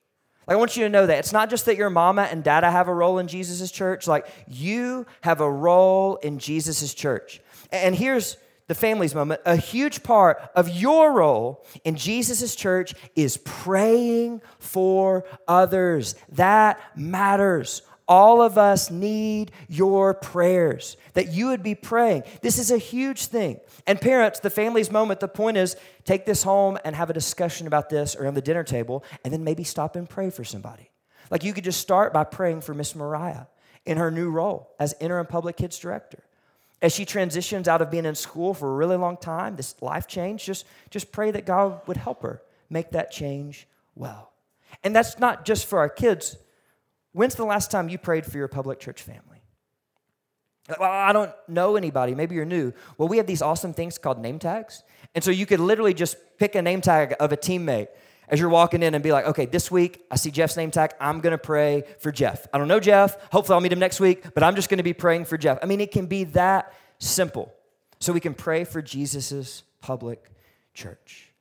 Like, 0.47 0.55
I 0.55 0.57
want 0.57 0.75
you 0.75 0.83
to 0.83 0.89
know 0.89 1.05
that 1.05 1.19
it's 1.19 1.33
not 1.33 1.49
just 1.49 1.65
that 1.65 1.77
your 1.77 1.89
mama 1.89 2.23
and 2.23 2.43
dada 2.43 2.71
have 2.71 2.87
a 2.87 2.93
role 2.93 3.19
in 3.19 3.27
Jesus' 3.27 3.71
church, 3.71 4.07
like, 4.07 4.27
you 4.47 5.05
have 5.21 5.39
a 5.39 5.49
role 5.49 6.17
in 6.17 6.39
Jesus' 6.39 6.93
church. 6.93 7.41
And 7.71 7.95
here's 7.95 8.37
the 8.67 8.75
family's 8.75 9.13
moment 9.13 9.41
a 9.45 9.55
huge 9.55 10.01
part 10.01 10.41
of 10.55 10.69
your 10.69 11.11
role 11.11 11.65
in 11.83 11.95
Jesus' 11.95 12.55
church 12.55 12.93
is 13.15 13.37
praying 13.37 14.41
for 14.59 15.25
others. 15.47 16.15
That 16.29 16.79
matters. 16.95 17.81
All 18.11 18.41
of 18.41 18.57
us 18.57 18.91
need 18.91 19.53
your 19.69 20.13
prayers, 20.13 20.97
that 21.13 21.31
you 21.31 21.47
would 21.47 21.63
be 21.63 21.75
praying. 21.75 22.23
This 22.41 22.59
is 22.59 22.69
a 22.69 22.77
huge 22.77 23.27
thing. 23.27 23.61
And 23.87 24.01
parents, 24.01 24.41
the 24.41 24.49
family's 24.49 24.91
moment, 24.91 25.21
the 25.21 25.29
point 25.29 25.55
is 25.55 25.77
take 26.03 26.25
this 26.25 26.43
home 26.43 26.77
and 26.83 26.93
have 26.93 27.09
a 27.09 27.13
discussion 27.13 27.67
about 27.67 27.89
this 27.89 28.17
around 28.17 28.33
the 28.33 28.41
dinner 28.41 28.65
table, 28.65 29.05
and 29.23 29.33
then 29.33 29.45
maybe 29.45 29.63
stop 29.63 29.95
and 29.95 30.09
pray 30.09 30.29
for 30.29 30.43
somebody. 30.43 30.91
Like 31.29 31.45
you 31.45 31.53
could 31.53 31.63
just 31.63 31.79
start 31.79 32.11
by 32.11 32.25
praying 32.25 32.59
for 32.59 32.73
Miss 32.73 32.97
Mariah 32.97 33.45
in 33.85 33.95
her 33.95 34.11
new 34.11 34.29
role 34.29 34.69
as 34.77 34.93
interim 34.99 35.25
public 35.25 35.55
kids 35.55 35.79
director. 35.79 36.21
As 36.81 36.93
she 36.93 37.05
transitions 37.05 37.69
out 37.69 37.81
of 37.81 37.89
being 37.89 38.03
in 38.03 38.15
school 38.15 38.53
for 38.53 38.69
a 38.69 38.75
really 38.75 38.97
long 38.97 39.15
time, 39.15 39.55
this 39.55 39.81
life 39.81 40.05
change, 40.05 40.43
just, 40.43 40.65
just 40.89 41.13
pray 41.13 41.31
that 41.31 41.45
God 41.45 41.79
would 41.87 41.95
help 41.95 42.23
her 42.23 42.41
make 42.69 42.91
that 42.91 43.09
change 43.09 43.69
well. 43.95 44.33
And 44.83 44.93
that's 44.93 45.17
not 45.17 45.45
just 45.45 45.65
for 45.65 45.79
our 45.79 45.87
kids 45.87 46.35
When's 47.13 47.35
the 47.35 47.45
last 47.45 47.71
time 47.71 47.89
you 47.89 47.97
prayed 47.97 48.25
for 48.25 48.37
your 48.37 48.47
public 48.47 48.79
church 48.79 49.01
family? 49.01 49.43
Well, 50.79 50.89
I 50.89 51.11
don't 51.11 51.31
know 51.47 51.75
anybody. 51.75 52.15
Maybe 52.15 52.35
you're 52.35 52.45
new. 52.45 52.71
Well, 52.97 53.09
we 53.09 53.17
have 53.17 53.27
these 53.27 53.41
awesome 53.41 53.73
things 53.73 53.97
called 53.97 54.19
name 54.19 54.39
tags. 54.39 54.83
And 55.13 55.23
so 55.23 55.31
you 55.31 55.45
could 55.45 55.59
literally 55.59 55.93
just 55.93 56.15
pick 56.37 56.55
a 56.55 56.61
name 56.61 56.81
tag 56.81 57.15
of 57.19 57.31
a 57.31 57.37
teammate 57.37 57.87
as 58.29 58.39
you're 58.39 58.49
walking 58.49 58.81
in 58.81 58.93
and 58.93 59.03
be 59.03 59.11
like, 59.11 59.25
okay, 59.25 59.45
this 59.45 59.69
week 59.69 60.05
I 60.09 60.15
see 60.15 60.31
Jeff's 60.31 60.55
name 60.55 60.71
tag. 60.71 60.93
I'm 61.01 61.19
going 61.19 61.31
to 61.31 61.37
pray 61.37 61.83
for 61.99 62.11
Jeff. 62.11 62.47
I 62.53 62.57
don't 62.57 62.69
know 62.69 62.79
Jeff. 62.79 63.17
Hopefully 63.31 63.55
I'll 63.55 63.61
meet 63.61 63.73
him 63.73 63.79
next 63.79 63.99
week, 63.99 64.33
but 64.33 64.43
I'm 64.43 64.55
just 64.55 64.69
going 64.69 64.77
to 64.77 64.83
be 64.83 64.93
praying 64.93 65.25
for 65.25 65.37
Jeff. 65.37 65.59
I 65.61 65.65
mean, 65.65 65.81
it 65.81 65.91
can 65.91 66.05
be 66.05 66.23
that 66.25 66.73
simple. 66.99 67.53
So 67.99 68.13
we 68.13 68.21
can 68.21 68.33
pray 68.33 68.63
for 68.63 68.81
Jesus' 68.81 69.63
public 69.81 70.31
church. 70.73 71.33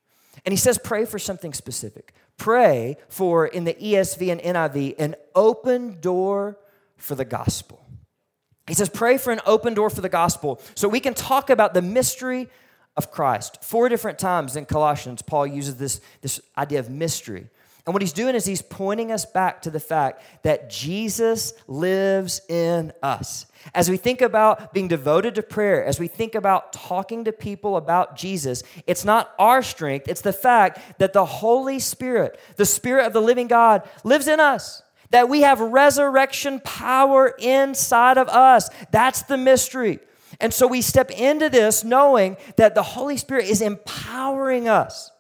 And 0.45 0.53
he 0.53 0.57
says, 0.57 0.79
pray 0.79 1.05
for 1.05 1.19
something 1.19 1.53
specific 1.53 2.15
pray 2.41 2.97
for, 3.11 3.47
in 3.47 3.65
the 3.65 3.75
ESV 3.75 4.33
and 4.33 4.41
NIV, 4.41 4.95
an 4.99 5.15
open 5.35 6.01
door 6.01 6.59
for 6.97 7.15
the 7.15 7.25
gospel. 7.25 7.85
He 8.67 8.73
says, 8.73 8.89
pray 8.89 9.19
for 9.19 9.31
an 9.31 9.41
open 9.45 9.75
door 9.75 9.91
for 9.91 10.01
the 10.01 10.09
gospel 10.09 10.59
so 10.75 10.89
we 10.89 11.01
can 11.01 11.13
talk 11.13 11.51
about 11.51 11.75
the 11.75 11.83
mystery 11.83 12.49
of 12.97 13.11
Christ. 13.11 13.63
Four 13.63 13.91
different 13.91 14.19
times 14.19 14.57
in 14.57 14.65
Colossians, 14.65 15.21
Paul 15.21 15.47
uses 15.47 15.77
this, 15.77 16.01
this 16.23 16.41
idea 16.57 16.81
of 16.81 16.89
mystery. 16.89 17.49
And 17.91 17.93
what 17.97 18.03
he's 18.03 18.13
doing 18.13 18.37
is 18.37 18.45
he's 18.45 18.63
pointing 18.63 19.11
us 19.11 19.27
back 19.27 19.63
to 19.63 19.71
the 19.71 19.81
fact 19.81 20.23
that 20.45 20.71
Jesus 20.71 21.55
lives 21.67 22.41
in 22.49 22.93
us. 23.03 23.47
As 23.75 23.91
we 23.91 23.97
think 23.97 24.21
about 24.21 24.73
being 24.73 24.87
devoted 24.87 25.35
to 25.35 25.43
prayer, 25.43 25.85
as 25.85 25.99
we 25.99 26.07
think 26.07 26.37
about 26.37 26.73
talking 26.73 27.25
to 27.25 27.33
people 27.33 27.77
about 27.77 28.15
Jesus, 28.15 28.63
it's 28.87 29.05
not 29.05 29.35
our 29.41 29.61
strength, 29.61 30.07
it's 30.07 30.21
the 30.21 30.33
fact 30.33 31.01
that 31.01 31.13
the 31.13 31.25
Holy 31.25 31.81
Spirit, 31.81 32.39
the 32.55 32.65
Spirit 32.65 33.07
of 33.07 33.13
the 33.13 33.21
living 33.21 33.49
God, 33.49 33.83
lives 34.05 34.29
in 34.29 34.39
us. 34.39 34.85
That 35.11 35.29
we 35.29 35.41
have 35.41 35.59
resurrection 35.59 36.61
power 36.61 37.35
inside 37.41 38.19
of 38.19 38.29
us. 38.29 38.71
That's 38.93 39.23
the 39.23 39.37
mystery. 39.37 39.99
And 40.39 40.55
so 40.55 40.69
we 40.69 40.81
step 40.81 41.11
into 41.11 41.49
this 41.49 41.83
knowing 41.83 42.37
that 42.55 42.77
the 42.77 42.85
Holy 42.85 43.17
Spirit 43.17 43.47
is 43.47 43.61
empowering 43.61 44.69
us. 44.69 45.11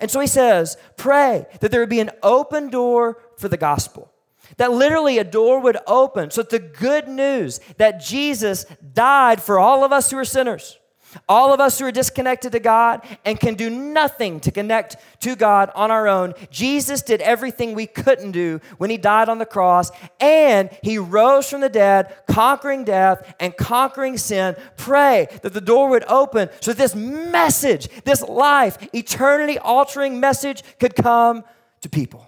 And 0.00 0.10
so 0.10 0.20
he 0.20 0.26
says, 0.26 0.76
pray 0.96 1.46
that 1.60 1.70
there 1.70 1.80
would 1.80 1.88
be 1.88 2.00
an 2.00 2.10
open 2.22 2.70
door 2.70 3.18
for 3.36 3.48
the 3.48 3.56
gospel. 3.56 4.12
That 4.56 4.72
literally 4.72 5.18
a 5.18 5.24
door 5.24 5.60
would 5.60 5.76
open 5.86 6.30
so 6.30 6.42
that 6.42 6.50
the 6.50 6.58
good 6.58 7.06
news 7.08 7.60
that 7.76 8.00
Jesus 8.00 8.64
died 8.94 9.42
for 9.42 9.58
all 9.58 9.84
of 9.84 9.92
us 9.92 10.10
who 10.10 10.18
are 10.18 10.24
sinners, 10.24 10.78
all 11.28 11.52
of 11.52 11.60
us 11.60 11.78
who 11.78 11.86
are 11.86 11.92
disconnected 11.92 12.52
to 12.52 12.60
God 12.60 13.06
and 13.24 13.38
can 13.38 13.54
do 13.54 13.70
nothing 13.70 14.40
to 14.40 14.50
connect 14.50 14.96
to 15.20 15.36
God 15.36 15.70
on 15.74 15.90
our 15.90 16.08
own, 16.08 16.34
Jesus 16.50 17.02
did 17.02 17.20
everything 17.20 17.74
we 17.74 17.86
couldn't 17.86 18.32
do 18.32 18.60
when 18.78 18.90
he 18.90 18.96
died 18.96 19.28
on 19.28 19.38
the 19.38 19.46
cross, 19.46 19.90
and 20.20 20.70
he 20.82 20.98
rose 20.98 21.48
from 21.48 21.60
the 21.60 21.68
dead, 21.68 22.14
conquering 22.28 22.84
death 22.84 23.34
and 23.40 23.56
conquering 23.56 24.16
sin. 24.18 24.56
Pray 24.76 25.28
that 25.42 25.52
the 25.52 25.60
door 25.60 25.88
would 25.90 26.04
open 26.04 26.48
so 26.60 26.72
this 26.72 26.94
message, 26.94 27.88
this 28.04 28.22
life, 28.22 28.88
eternity 28.94 29.58
altering 29.58 30.20
message 30.20 30.62
could 30.78 30.94
come 30.94 31.44
to 31.80 31.88
people. 31.88 32.26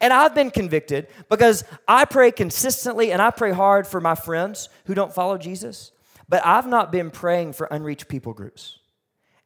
And 0.00 0.12
I've 0.12 0.34
been 0.34 0.50
convicted 0.50 1.08
because 1.28 1.64
I 1.86 2.06
pray 2.06 2.30
consistently 2.30 3.12
and 3.12 3.20
I 3.20 3.30
pray 3.30 3.52
hard 3.52 3.86
for 3.86 4.00
my 4.00 4.14
friends 4.14 4.68
who 4.86 4.94
don't 4.94 5.12
follow 5.12 5.36
Jesus. 5.36 5.92
But 6.28 6.44
I've 6.46 6.66
not 6.66 6.92
been 6.92 7.10
praying 7.10 7.54
for 7.54 7.66
unreached 7.66 8.08
people 8.08 8.32
groups. 8.32 8.78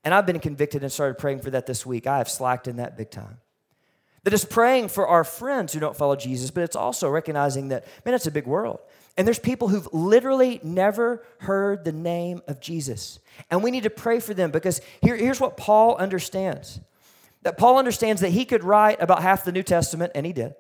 And 0.05 0.15
I've 0.15 0.27
been 0.27 0.39
convicted 0.39 0.83
and 0.83 0.93
started 0.93 1.19
praying 1.19 1.41
for 1.41 1.51
that 1.51 1.67
this 1.67 1.85
week. 1.85 2.07
I 2.07 2.19
have 2.19 2.29
slacked 2.29 2.69
in 2.69 2.77
that 2.77 2.97
big 2.97 3.11
time. 3.11 3.39
That 4.23 4.33
is 4.33 4.45
praying 4.45 4.89
for 4.89 5.07
our 5.07 5.25
friends 5.25 5.73
who 5.73 5.81
don't 5.81 5.97
follow 5.97 6.17
Jesus, 6.17 6.51
but 6.51 6.65
it's 6.65 6.77
also 6.77 7.09
recognizing 7.09 7.69
that, 7.69 7.87
man, 8.05 8.15
it's 8.15 8.27
a 8.27 8.31
big 8.31 8.47
world. 8.47 8.81
And 9.17 9.27
there's 9.27 9.39
people 9.39 9.69
who've 9.69 9.89
literally 9.93 10.61
never 10.63 11.25
heard 11.39 11.85
the 11.85 11.93
name 11.93 12.43
of 12.49 12.61
Jesus. 12.61 13.19
And 13.51 13.63
we 13.63 13.71
need 13.71 13.85
to 13.85 13.91
pray 13.91 14.21
for 14.21 14.35
them 14.35 14.51
because 14.51 14.81
here, 15.01 15.17
here's 15.17 15.41
what 15.41 15.57
Paul 15.57 15.97
understands 15.97 16.81
that 17.43 17.57
Paul 17.57 17.79
understands 17.79 18.21
that 18.23 18.31
he 18.31 18.45
could 18.45 18.65
write 18.65 19.01
about 19.01 19.23
half 19.23 19.45
the 19.45 19.53
New 19.53 19.63
Testament, 19.63 20.11
and 20.17 20.27
he 20.27 20.33
did. 20.33 20.57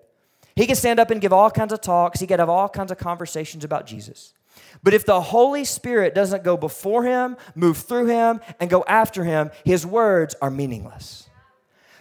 He 0.55 0.69
could 0.69 0.77
stand 0.77 1.01
up 1.01 1.11
and 1.11 1.21
give 1.21 1.33
all 1.33 1.51
kinds 1.51 1.73
of 1.73 1.81
talks, 1.81 2.21
he 2.21 2.29
could 2.29 2.39
have 2.39 2.49
all 2.49 2.69
kinds 2.69 2.93
of 2.93 2.99
conversations 2.99 3.65
about 3.65 3.87
Jesus. 3.87 4.33
But 4.83 4.95
if 4.95 5.05
the 5.05 5.21
Holy 5.21 5.64
Spirit 5.64 6.14
doesn't 6.14 6.45
go 6.45 6.57
before 6.57 7.05
him, 7.05 7.37
move 7.55 7.79
through 7.79 8.07
him, 8.07 8.40
and 8.61 8.71
go 8.71 8.85
after 8.87 9.25
him, 9.25 9.51
his 9.64 9.85
words 9.85 10.35
are 10.40 10.51
meaningless. 10.51 11.29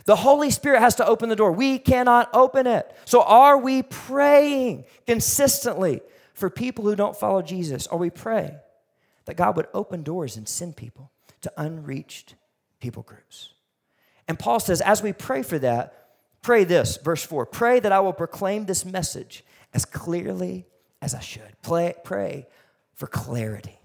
The 0.05 0.15
Holy 0.15 0.51
Spirit 0.51 0.81
has 0.81 0.95
to 0.95 1.07
open 1.07 1.29
the 1.29 1.35
door. 1.35 1.51
We 1.51 1.79
cannot 1.79 2.29
open 2.33 2.67
it. 2.67 2.95
So, 3.05 3.23
are 3.23 3.57
we 3.57 3.81
praying 3.81 4.85
consistently 5.07 6.01
for 6.35 6.49
people 6.49 6.85
who 6.85 6.95
don't 6.95 7.17
follow 7.17 7.41
Jesus? 7.41 7.87
Are 7.87 7.97
we 7.97 8.11
praying 8.11 8.55
that 9.25 9.35
God 9.35 9.55
would 9.57 9.67
open 9.73 10.03
doors 10.03 10.37
and 10.37 10.47
send 10.47 10.75
people 10.75 11.11
to 11.41 11.51
unreached 11.57 12.35
people 12.79 13.01
groups? 13.01 13.49
And 14.27 14.37
Paul 14.37 14.59
says, 14.59 14.81
as 14.81 15.01
we 15.01 15.13
pray 15.13 15.43
for 15.43 15.57
that, 15.59 15.93
pray 16.41 16.63
this, 16.63 16.97
verse 16.97 17.23
4 17.23 17.47
pray 17.47 17.79
that 17.79 17.91
I 17.91 17.99
will 17.99 18.13
proclaim 18.13 18.65
this 18.65 18.85
message 18.85 19.43
as 19.73 19.85
clearly 19.85 20.67
as 21.01 21.13
I 21.13 21.19
should. 21.19 21.55
Pray, 21.61 21.95
pray 22.03 22.47
for 22.95 23.07
clarity. 23.07 23.79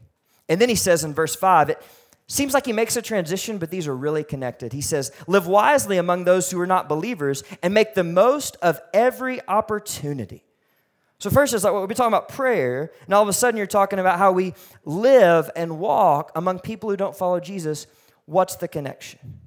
And 0.48 0.60
then 0.60 0.68
he 0.68 0.74
says 0.74 1.04
in 1.04 1.14
verse 1.14 1.34
5, 1.36 1.70
it 1.70 1.82
seems 2.26 2.54
like 2.54 2.66
he 2.66 2.72
makes 2.72 2.96
a 2.96 3.02
transition, 3.02 3.58
but 3.58 3.70
these 3.70 3.86
are 3.86 3.96
really 3.96 4.24
connected. 4.24 4.72
He 4.72 4.80
says, 4.80 5.12
Live 5.26 5.46
wisely 5.46 5.98
among 5.98 6.24
those 6.24 6.50
who 6.50 6.60
are 6.60 6.66
not 6.66 6.88
believers 6.88 7.44
and 7.62 7.74
make 7.74 7.94
the 7.94 8.04
most 8.04 8.56
of 8.62 8.80
every 8.92 9.46
opportunity. 9.48 10.44
So, 11.20 11.28
first, 11.28 11.52
it's 11.52 11.64
like 11.64 11.74
we're 11.74 11.86
be 11.86 11.94
talking 11.94 12.14
about 12.14 12.30
prayer, 12.30 12.92
and 13.04 13.12
all 13.12 13.22
of 13.22 13.28
a 13.28 13.34
sudden 13.34 13.58
you're 13.58 13.66
talking 13.66 13.98
about 13.98 14.18
how 14.18 14.32
we 14.32 14.54
live 14.86 15.50
and 15.54 15.78
walk 15.78 16.32
among 16.34 16.60
people 16.60 16.88
who 16.88 16.96
don't 16.96 17.14
follow 17.14 17.40
Jesus. 17.40 17.86
What's 18.24 18.56
the 18.56 18.68
connection? 18.68 19.40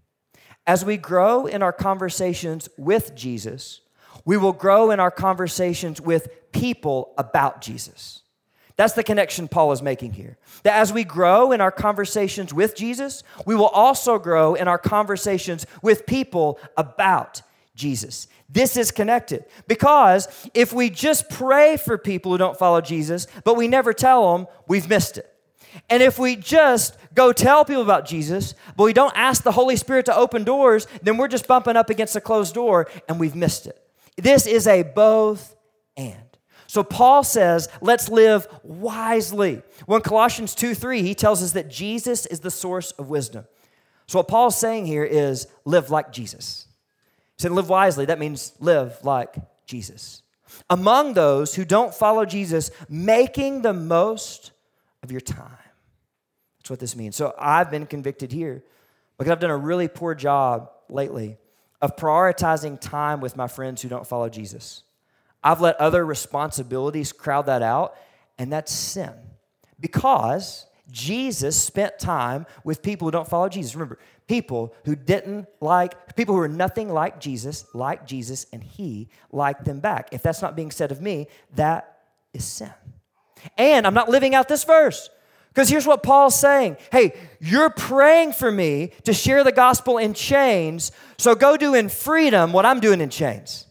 As 0.68 0.86
we 0.86 0.98
grow 0.98 1.48
in 1.48 1.64
our 1.64 1.74
conversations 1.74 2.70
with 2.78 3.16
Jesus, 3.16 3.82
we 4.26 4.38
will 4.38 4.54
grow 4.54 4.92
in 4.92 5.00
our 5.00 5.12
conversations 5.12 6.00
with 6.00 6.30
people 6.52 7.14
about 7.18 7.62
Jesus. 7.62 8.22
That's 8.76 8.94
the 8.94 9.04
connection 9.04 9.48
Paul 9.48 9.72
is 9.72 9.82
making 9.82 10.14
here. 10.14 10.38
That 10.64 10.80
as 10.80 10.92
we 10.92 11.04
grow 11.04 11.52
in 11.52 11.62
our 11.62 11.72
conversations 11.72 12.54
with 12.54 12.76
Jesus, 12.76 13.24
we 13.46 13.56
will 13.56 13.68
also 13.68 14.18
grow 14.18 14.56
in 14.56 14.68
our 14.68 14.80
conversations 14.80 15.66
with 15.82 16.06
people 16.06 16.60
about 16.76 17.42
Jesus. 17.76 18.28
This 18.50 18.78
is 18.78 18.92
connected 18.92 19.46
because 19.68 20.28
if 20.54 20.74
we 20.74 20.90
just 20.90 21.30
pray 21.30 21.78
for 21.78 21.98
people 21.98 22.32
who 22.32 22.38
don't 22.38 22.58
follow 22.58 22.82
Jesus, 22.82 23.28
but 23.44 23.58
we 23.58 23.68
never 23.68 23.94
tell 23.94 24.38
them, 24.38 24.48
we've 24.68 24.90
missed 24.90 25.18
it. 25.18 25.30
And 25.90 26.04
if 26.04 26.20
we 26.20 26.36
just 26.36 26.96
go 27.16 27.34
tell 27.34 27.66
people 27.66 27.82
about 27.82 28.06
Jesus, 28.06 28.54
but 28.78 28.84
we 28.84 28.94
don't 28.94 29.16
ask 29.16 29.44
the 29.44 29.52
Holy 29.52 29.76
Spirit 29.76 30.06
to 30.06 30.16
open 30.16 30.44
doors, 30.44 30.88
then 31.02 31.18
we're 31.18 31.28
just 31.28 31.48
bumping 31.48 31.76
up 31.76 31.90
against 31.90 32.16
a 32.16 32.22
closed 32.22 32.54
door 32.54 32.88
and 33.08 33.20
we've 33.20 33.36
missed 33.36 33.66
it. 33.66 33.83
This 34.18 34.46
is 34.46 34.68
a 34.68 34.84
both 34.84 35.56
and. 35.98 36.18
So 36.68 36.84
Paul 36.84 37.24
says, 37.24 37.70
let's 37.82 38.10
live 38.10 38.48
wisely. 38.64 39.62
When 39.86 40.02
Colossians 40.02 40.56
2 40.56 40.74
3, 40.74 41.04
he 41.04 41.14
tells 41.14 41.44
us 41.44 41.52
that 41.52 41.70
Jesus 41.70 42.26
is 42.26 42.40
the 42.40 42.52
source 42.52 42.92
of 42.94 43.10
wisdom. 43.10 43.46
So 44.08 44.20
what 44.20 44.28
Paul's 44.28 44.58
saying 44.58 44.88
here 44.88 45.04
is 45.04 45.48
live 45.66 45.90
like 45.90 46.12
Jesus. 46.12 46.68
He 47.38 47.44
said, 47.44 47.52
live 47.52 47.70
wisely. 47.70 48.06
That 48.06 48.20
means 48.20 48.54
live 48.60 48.98
like 49.04 49.36
Jesus. 49.66 50.24
Among 50.70 51.14
those 51.14 51.56
who 51.56 51.66
don't 51.66 51.94
follow 51.94 52.26
Jesus, 52.26 52.72
making 52.90 53.62
the 53.62 53.74
most 53.74 54.52
of 55.02 55.12
your 55.12 55.22
time. 55.22 55.58
That's 56.60 56.70
what 56.70 56.80
this 56.80 56.96
means. 56.96 57.16
So 57.16 57.36
I've 57.38 57.70
been 57.70 57.86
convicted 57.86 58.32
here 58.32 58.64
because 59.18 59.32
I've 59.32 59.40
done 59.40 59.52
a 59.52 59.58
really 59.58 59.88
poor 59.88 60.16
job 60.16 60.72
lately 60.90 61.38
of 61.84 61.98
prioritizing 61.98 62.80
time 62.80 63.20
with 63.20 63.36
my 63.36 63.46
friends 63.46 63.82
who 63.82 63.90
don't 63.90 64.08
follow 64.08 64.30
Jesus. 64.30 64.84
I've 65.44 65.60
let 65.60 65.76
other 65.82 66.06
responsibilities 66.06 67.12
crowd 67.12 67.48
that 67.48 67.62
out, 67.62 67.98
and 68.40 68.52
that's 68.54 68.72
sin. 68.72 69.12
Because 69.82 70.66
Jesus 70.90 71.62
spent 71.62 72.00
time 72.00 72.46
with 72.64 72.82
people 72.82 73.06
who 73.06 73.12
don't 73.12 73.28
follow 73.28 73.50
Jesus. 73.50 73.76
Remember, 73.76 74.00
people 74.28 74.74
who 74.86 74.96
didn't 74.96 75.50
like, 75.60 76.16
people 76.16 76.34
who 76.34 76.40
are 76.40 76.48
nothing 76.48 76.88
like 76.88 77.20
Jesus, 77.20 77.66
like 77.74 78.08
Jesus, 78.08 78.46
and 78.54 78.64
he 78.64 79.10
liked 79.30 79.66
them 79.66 79.82
back. 79.82 80.08
If 80.14 80.24
that's 80.24 80.42
not 80.42 80.56
being 80.56 80.72
said 80.72 80.90
of 80.90 81.02
me, 81.02 81.28
that 81.56 82.00
is 82.34 82.46
sin. 82.46 82.72
And 83.58 83.86
I'm 83.86 83.94
not 83.94 84.08
living 84.08 84.34
out 84.34 84.48
this 84.48 84.64
verse. 84.64 85.10
Because 85.54 85.70
here's 85.70 85.86
what 85.86 86.02
Paul's 86.02 86.40
saying 86.40 86.78
Hey, 86.92 87.14
you're 87.40 87.70
praying 87.70 88.34
for 88.34 88.52
me 88.52 88.92
to 89.04 89.14
share 89.14 89.44
the 89.44 89.52
gospel 89.52 89.98
in 89.98 90.14
chains, 90.14 90.92
so 91.18 91.36
go 91.36 91.58
do 91.58 91.74
in 91.74 91.90
freedom 91.90 92.54
what 92.54 92.66
I'm 92.66 92.80
doing 92.80 93.02
in 93.02 93.10
chains. 93.10 93.68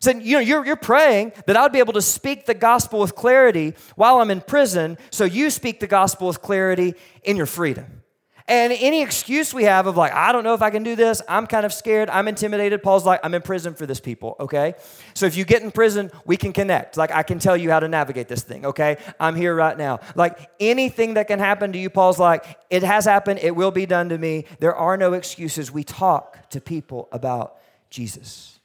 So, 0.00 0.10
you 0.10 0.34
know, 0.34 0.40
you're, 0.40 0.66
you're 0.66 0.76
praying 0.76 1.32
that 1.46 1.56
I 1.56 1.62
would 1.62 1.72
be 1.72 1.78
able 1.78 1.94
to 1.94 2.02
speak 2.02 2.44
the 2.44 2.52
gospel 2.52 3.00
with 3.00 3.14
clarity 3.14 3.72
while 3.96 4.20
I'm 4.20 4.30
in 4.30 4.42
prison, 4.42 4.98
so 5.10 5.24
you 5.24 5.48
speak 5.48 5.80
the 5.80 5.86
gospel 5.86 6.28
with 6.28 6.42
clarity 6.42 6.94
in 7.22 7.38
your 7.38 7.46
freedom. 7.46 8.03
And 8.46 8.74
any 8.74 9.00
excuse 9.00 9.54
we 9.54 9.64
have 9.64 9.86
of 9.86 9.96
like, 9.96 10.12
I 10.12 10.30
don't 10.30 10.44
know 10.44 10.52
if 10.52 10.60
I 10.60 10.68
can 10.68 10.82
do 10.82 10.94
this, 10.94 11.22
I'm 11.26 11.46
kind 11.46 11.64
of 11.64 11.72
scared, 11.72 12.10
I'm 12.10 12.28
intimidated. 12.28 12.82
Paul's 12.82 13.06
like, 13.06 13.20
I'm 13.24 13.32
in 13.32 13.40
prison 13.40 13.72
for 13.72 13.86
this 13.86 14.00
people, 14.00 14.36
okay? 14.38 14.74
So 15.14 15.24
if 15.24 15.34
you 15.34 15.46
get 15.46 15.62
in 15.62 15.70
prison, 15.70 16.10
we 16.26 16.36
can 16.36 16.52
connect. 16.52 16.98
Like, 16.98 17.10
I 17.10 17.22
can 17.22 17.38
tell 17.38 17.56
you 17.56 17.70
how 17.70 17.80
to 17.80 17.88
navigate 17.88 18.28
this 18.28 18.42
thing, 18.42 18.66
okay? 18.66 18.98
I'm 19.18 19.34
here 19.34 19.54
right 19.54 19.78
now. 19.78 20.00
Like, 20.14 20.50
anything 20.60 21.14
that 21.14 21.26
can 21.26 21.38
happen 21.38 21.72
to 21.72 21.78
you, 21.78 21.88
Paul's 21.88 22.18
like, 22.18 22.58
it 22.68 22.82
has 22.82 23.06
happened, 23.06 23.40
it 23.42 23.56
will 23.56 23.70
be 23.70 23.86
done 23.86 24.10
to 24.10 24.18
me. 24.18 24.44
There 24.58 24.76
are 24.76 24.98
no 24.98 25.14
excuses. 25.14 25.72
We 25.72 25.82
talk 25.82 26.50
to 26.50 26.60
people 26.60 27.08
about 27.12 27.56
Jesus. 27.88 28.58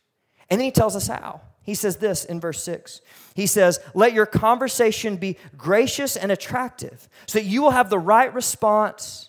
And 0.50 0.60
then 0.60 0.66
he 0.66 0.72
tells 0.72 0.98
us 0.98 1.08
how. 1.08 1.40
He 1.62 1.76
says 1.76 1.98
this 1.98 2.26
in 2.26 2.42
verse 2.42 2.62
6. 2.64 3.00
He 3.34 3.46
says, 3.46 3.80
Let 3.94 4.12
your 4.12 4.26
conversation 4.26 5.16
be 5.16 5.38
gracious 5.56 6.18
and 6.18 6.32
attractive 6.32 7.08
so 7.28 7.40
that 7.40 7.46
you 7.46 7.62
will 7.62 7.72
have 7.72 7.90
the 7.90 8.00
right 8.00 8.34
response 8.34 9.29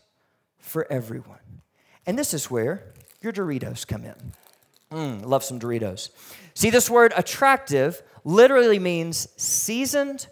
for 0.61 0.91
everyone. 0.91 1.39
And 2.07 2.19
this 2.19 2.33
is 2.35 2.51
where 2.51 2.93
your 3.21 3.33
Doritos 3.33 3.87
come 3.87 4.05
in. 4.05 4.33
Mm, 4.93 5.25
love 5.25 5.45
some 5.45 5.59
Doritos. 5.59 6.11
See, 6.55 6.71
this 6.71 6.91
word 6.91 7.13
attractive 7.17 8.03
literally 8.25 8.79
means 8.79 9.29
seasoned 9.37 10.27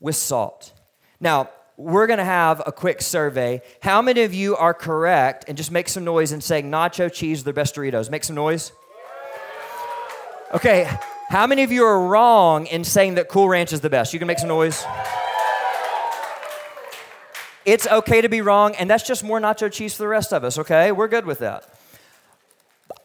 with 0.00 0.16
salt. 0.16 0.72
Now, 1.20 1.50
we're 1.76 2.06
going 2.06 2.18
to 2.18 2.24
have 2.24 2.62
a 2.66 2.72
quick 2.72 3.02
survey. 3.02 3.60
How 3.80 4.00
many 4.00 4.22
of 4.22 4.32
you 4.32 4.56
are 4.56 4.74
correct 4.74 5.46
and 5.48 5.56
just 5.56 5.72
make 5.72 5.88
some 5.88 6.04
noise 6.04 6.30
and 6.30 6.42
saying 6.42 6.70
nacho 6.70 7.12
cheese 7.12 7.40
are 7.40 7.44
the 7.44 7.52
best 7.52 7.74
Doritos? 7.74 8.10
Make 8.10 8.24
some 8.24 8.36
noise. 8.36 8.72
Okay, 10.52 10.88
how 11.30 11.48
many 11.48 11.64
of 11.64 11.72
you 11.72 11.82
are 11.84 12.06
wrong 12.06 12.66
in 12.66 12.84
saying 12.84 13.16
that 13.16 13.28
Cool 13.28 13.48
Ranch 13.48 13.72
is 13.72 13.80
the 13.80 13.90
best? 13.90 14.12
You 14.12 14.20
can 14.20 14.28
make 14.28 14.38
some 14.38 14.48
noise. 14.48 14.84
It's 17.64 17.86
okay 17.86 18.20
to 18.20 18.28
be 18.28 18.42
wrong, 18.42 18.74
and 18.74 18.90
that's 18.90 19.06
just 19.06 19.24
more 19.24 19.40
nacho 19.40 19.72
cheese 19.72 19.94
for 19.94 20.02
the 20.02 20.08
rest 20.08 20.32
of 20.32 20.44
us, 20.44 20.58
okay? 20.58 20.92
We're 20.92 21.08
good 21.08 21.24
with 21.24 21.38
that. 21.38 21.64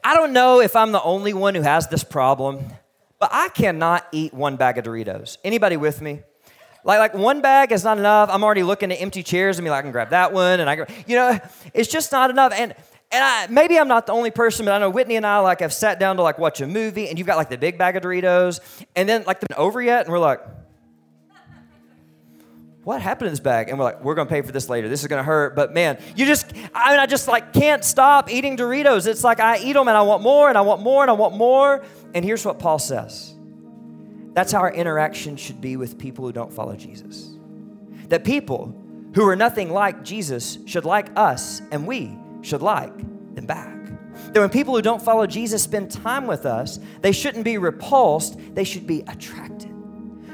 I 0.04 0.16
don't 0.16 0.34
know 0.34 0.60
if 0.60 0.76
I'm 0.76 0.92
the 0.92 1.02
only 1.02 1.34
one 1.34 1.56
who 1.56 1.62
has 1.62 1.88
this 1.88 2.04
problem, 2.04 2.66
but 3.20 3.30
I 3.32 3.50
cannot 3.50 4.08
eat 4.12 4.34
one 4.34 4.56
bag 4.56 4.78
of 4.78 4.86
Doritos. 4.86 5.38
Anybody 5.44 5.78
with 5.78 6.02
me? 6.02 6.22
Like, 6.84 7.00
like 7.00 7.14
one 7.14 7.42
bag 7.42 7.72
is 7.72 7.84
not 7.84 7.98
enough. 7.98 8.30
I'm 8.32 8.44
already 8.44 8.64
looking 8.64 8.92
at 8.92 9.02
empty 9.02 9.24
chairs 9.24 9.58
and 9.58 9.66
be 9.66 9.70
like, 9.70 9.80
I 9.80 9.82
can 9.84 9.92
grab 9.92 10.10
that 10.10 10.34
one, 10.34 10.60
and 10.60 10.70
I, 10.70 10.86
you 11.08 11.16
know, 11.16 11.40
it's 11.74 11.90
just 11.90 12.12
not 12.12 12.30
enough. 12.30 12.54
And 12.54 12.74
and 13.12 13.24
I, 13.24 13.48
maybe 13.48 13.80
I'm 13.80 13.88
not 13.88 14.06
the 14.06 14.14
only 14.14 14.30
person, 14.30 14.66
but 14.66 14.74
I 14.74 14.78
know 14.78 14.90
Whitney 14.92 15.16
and 15.16 15.26
I 15.26 15.40
like 15.40 15.62
have 15.62 15.74
sat 15.74 16.00
down 16.00 16.18
to 16.18 16.22
like 16.22 16.38
watch 16.38 16.62
a 16.62 16.68
movie, 16.68 17.10
and 17.10 17.18
you've 17.18 17.28
got 17.28 17.38
like 17.38 17.50
the 17.50 17.58
big 17.58 17.78
bag 17.78 17.96
of 17.96 18.04
Doritos, 18.04 18.60
and 18.96 19.10
then 19.10 19.24
like 19.26 19.40
the 19.40 19.58
over 19.58 19.82
yet, 19.82 20.06
and 20.06 20.12
we're 20.12 20.20
like, 20.20 20.42
what 22.84 23.02
happened 23.02 23.28
to 23.28 23.30
this 23.32 23.40
bag? 23.40 23.70
And 23.70 23.78
we're 23.78 23.86
like, 23.86 24.04
we're 24.04 24.16
gonna 24.16 24.30
pay 24.30 24.42
for 24.42 24.52
this 24.52 24.70
later. 24.70 24.88
This 24.88 25.02
is 25.02 25.08
gonna 25.08 25.24
hurt, 25.24 25.56
but 25.56 25.74
man, 25.74 26.02
you 26.16 26.26
just, 26.26 26.52
I 26.74 26.92
mean, 26.92 27.00
I 27.00 27.06
just 27.06 27.28
like 27.28 27.54
can't 27.54 27.84
stop 27.84 28.32
eating 28.32 28.58
Doritos. 28.58 29.08
It's 29.08 29.24
like 29.24 29.40
I 29.40 29.58
eat 29.60 29.74
them 29.74 29.88
and 29.88 29.98
I 29.98 30.02
want 30.02 30.24
more 30.24 30.50
and 30.50 30.58
I 30.58 30.62
want 30.62 30.82
more 30.82 31.02
and 31.04 31.12
I 31.12 31.14
want 31.14 31.36
more. 31.36 31.84
And 32.14 32.24
here's 32.24 32.46
what 32.46 32.60
Paul 32.60 32.80
says 32.80 33.36
that's 34.34 34.52
how 34.52 34.60
our 34.60 34.72
interaction 34.72 35.36
should 35.36 35.60
be 35.60 35.76
with 35.76 35.98
people 35.98 36.26
who 36.26 36.32
don't 36.32 36.54
follow 36.54 36.76
Jesus. 36.76 37.32
That 38.08 38.24
people 38.24 38.74
who 39.14 39.28
are 39.28 39.36
nothing 39.36 39.72
like 39.72 40.04
Jesus 40.04 40.60
should 40.66 40.86
like 40.86 41.10
us, 41.16 41.62
and 41.72 41.86
we 41.86 42.18
should 42.42 42.62
like 42.62 42.96
them 43.36 43.46
back. 43.46 43.76
That 44.34 44.40
when 44.40 44.50
people 44.50 44.76
who 44.76 44.82
don't 44.82 45.02
follow 45.02 45.26
Jesus 45.28 45.64
spend 45.64 45.92
time 45.92 46.28
with 46.28 46.46
us, 46.46 46.80
they 47.02 47.12
shouldn't 47.12 47.44
be 47.44 47.58
repulsed, 47.58 48.40
they 48.54 48.64
should 48.64 48.88
be 48.88 49.04
attracted. 49.08 49.59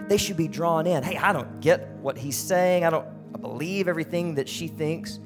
They 0.07 0.17
should 0.17 0.37
be 0.37 0.47
drawn 0.47 0.87
in. 0.87 1.03
Hey, 1.03 1.17
I 1.17 1.33
don't 1.33 1.59
get 1.61 1.89
what 1.97 2.17
he's 2.17 2.37
saying, 2.37 2.85
I 2.85 2.89
don't 2.89 3.07
I 3.35 3.37
believe 3.37 3.89
everything 3.89 4.35
that 4.35 4.47
she 4.47 4.69
thinks, 4.69 5.19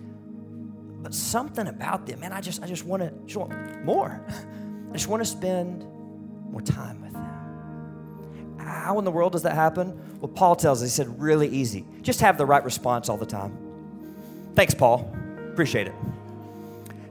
but 1.02 1.14
something 1.14 1.68
about 1.68 2.08
them, 2.08 2.22
man, 2.22 2.34
I 2.34 2.42
just, 2.42 2.64
I 2.64 2.66
just 2.66 2.84
want 2.84 3.04
to, 3.04 3.80
more. 3.84 4.26
I 4.90 4.94
just 4.94 5.08
want 5.08 5.22
to 5.22 5.30
spend 5.30 5.86
more 6.52 6.62
time 6.62 7.04
with 7.04 7.14
them. 7.14 8.58
How 8.58 8.98
in 8.98 9.06
the 9.06 9.12
world 9.12 9.34
does 9.34 9.44
that 9.44 9.54
happen? 9.54 10.20
Well, 10.20 10.30
Paul 10.30 10.56
tells 10.56 10.82
us, 10.82 10.90
he 10.90 10.92
said, 10.92 11.22
really 11.22 11.48
easy. 11.50 11.86
Just 12.02 12.22
have 12.22 12.40
the 12.40 12.48
right 12.48 12.64
response 12.64 13.10
all 13.10 13.18
the 13.18 13.28
time. 13.28 13.56
Thanks, 14.56 14.74
Paul. 14.74 15.14
Appreciate 15.52 15.86
it. 15.86 15.94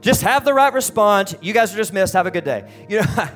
Just 0.01 0.21
have 0.21 0.43
the 0.43 0.53
right 0.53 0.73
response. 0.73 1.33
You 1.41 1.53
guys 1.53 1.73
are 1.73 1.77
dismissed. 1.77 2.11
Have 2.11 2.27
a 2.27 2.31
good 2.31 2.43
day. 2.43 2.69
You 2.89 2.99
know, 2.99 3.05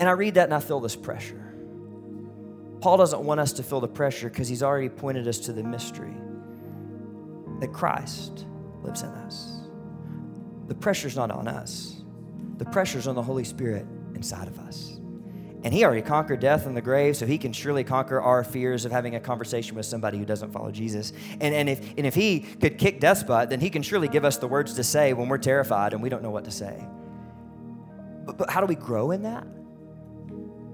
and 0.00 0.08
I 0.08 0.12
read 0.12 0.34
that 0.34 0.44
and 0.44 0.54
I 0.54 0.58
feel 0.58 0.80
this 0.80 0.96
pressure. 0.96 1.41
Paul 2.82 2.96
doesn't 2.96 3.22
want 3.22 3.38
us 3.38 3.52
to 3.54 3.62
feel 3.62 3.80
the 3.80 3.86
pressure 3.86 4.28
because 4.28 4.48
he's 4.48 4.62
already 4.62 4.88
pointed 4.88 5.28
us 5.28 5.38
to 5.38 5.52
the 5.52 5.62
mystery 5.62 6.16
that 7.60 7.72
Christ 7.72 8.44
lives 8.82 9.02
in 9.02 9.08
us. 9.08 9.60
The 10.66 10.74
pressure's 10.74 11.14
not 11.14 11.30
on 11.30 11.46
us. 11.46 12.02
The 12.58 12.64
pressure's 12.64 13.06
on 13.06 13.14
the 13.14 13.22
Holy 13.22 13.44
Spirit 13.44 13.86
inside 14.16 14.48
of 14.48 14.58
us. 14.58 14.98
And 15.64 15.72
he 15.72 15.84
already 15.84 16.02
conquered 16.02 16.40
death 16.40 16.66
and 16.66 16.76
the 16.76 16.82
grave, 16.82 17.16
so 17.16 17.24
he 17.24 17.38
can 17.38 17.52
surely 17.52 17.84
conquer 17.84 18.20
our 18.20 18.42
fears 18.42 18.84
of 18.84 18.90
having 18.90 19.14
a 19.14 19.20
conversation 19.20 19.76
with 19.76 19.86
somebody 19.86 20.18
who 20.18 20.24
doesn't 20.24 20.50
follow 20.50 20.72
Jesus. 20.72 21.12
And, 21.40 21.54
and, 21.54 21.68
if, 21.68 21.94
and 21.96 22.04
if 22.04 22.16
he 22.16 22.40
could 22.40 22.78
kick 22.78 22.98
death's 22.98 23.22
butt, 23.22 23.48
then 23.48 23.60
he 23.60 23.70
can 23.70 23.82
surely 23.82 24.08
give 24.08 24.24
us 24.24 24.38
the 24.38 24.48
words 24.48 24.74
to 24.74 24.82
say 24.82 25.12
when 25.12 25.28
we're 25.28 25.38
terrified 25.38 25.92
and 25.92 26.02
we 26.02 26.08
don't 26.08 26.22
know 26.24 26.30
what 26.30 26.46
to 26.46 26.50
say. 26.50 26.84
But, 28.26 28.38
but 28.38 28.50
how 28.50 28.60
do 28.60 28.66
we 28.66 28.74
grow 28.74 29.12
in 29.12 29.22
that? 29.22 29.46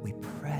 We 0.01 0.15
pray, 0.41 0.58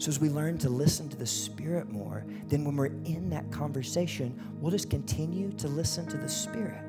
So, 0.00 0.08
as 0.08 0.18
we 0.18 0.30
learn 0.30 0.56
to 0.58 0.70
listen 0.70 1.10
to 1.10 1.16
the 1.16 1.26
Spirit 1.26 1.90
more, 1.90 2.24
then 2.46 2.64
when 2.64 2.74
we're 2.74 2.86
in 2.86 3.28
that 3.30 3.50
conversation, 3.50 4.34
we'll 4.58 4.70
just 4.70 4.88
continue 4.88 5.52
to 5.52 5.68
listen 5.68 6.06
to 6.06 6.16
the 6.16 6.26
Spirit. 6.28 6.82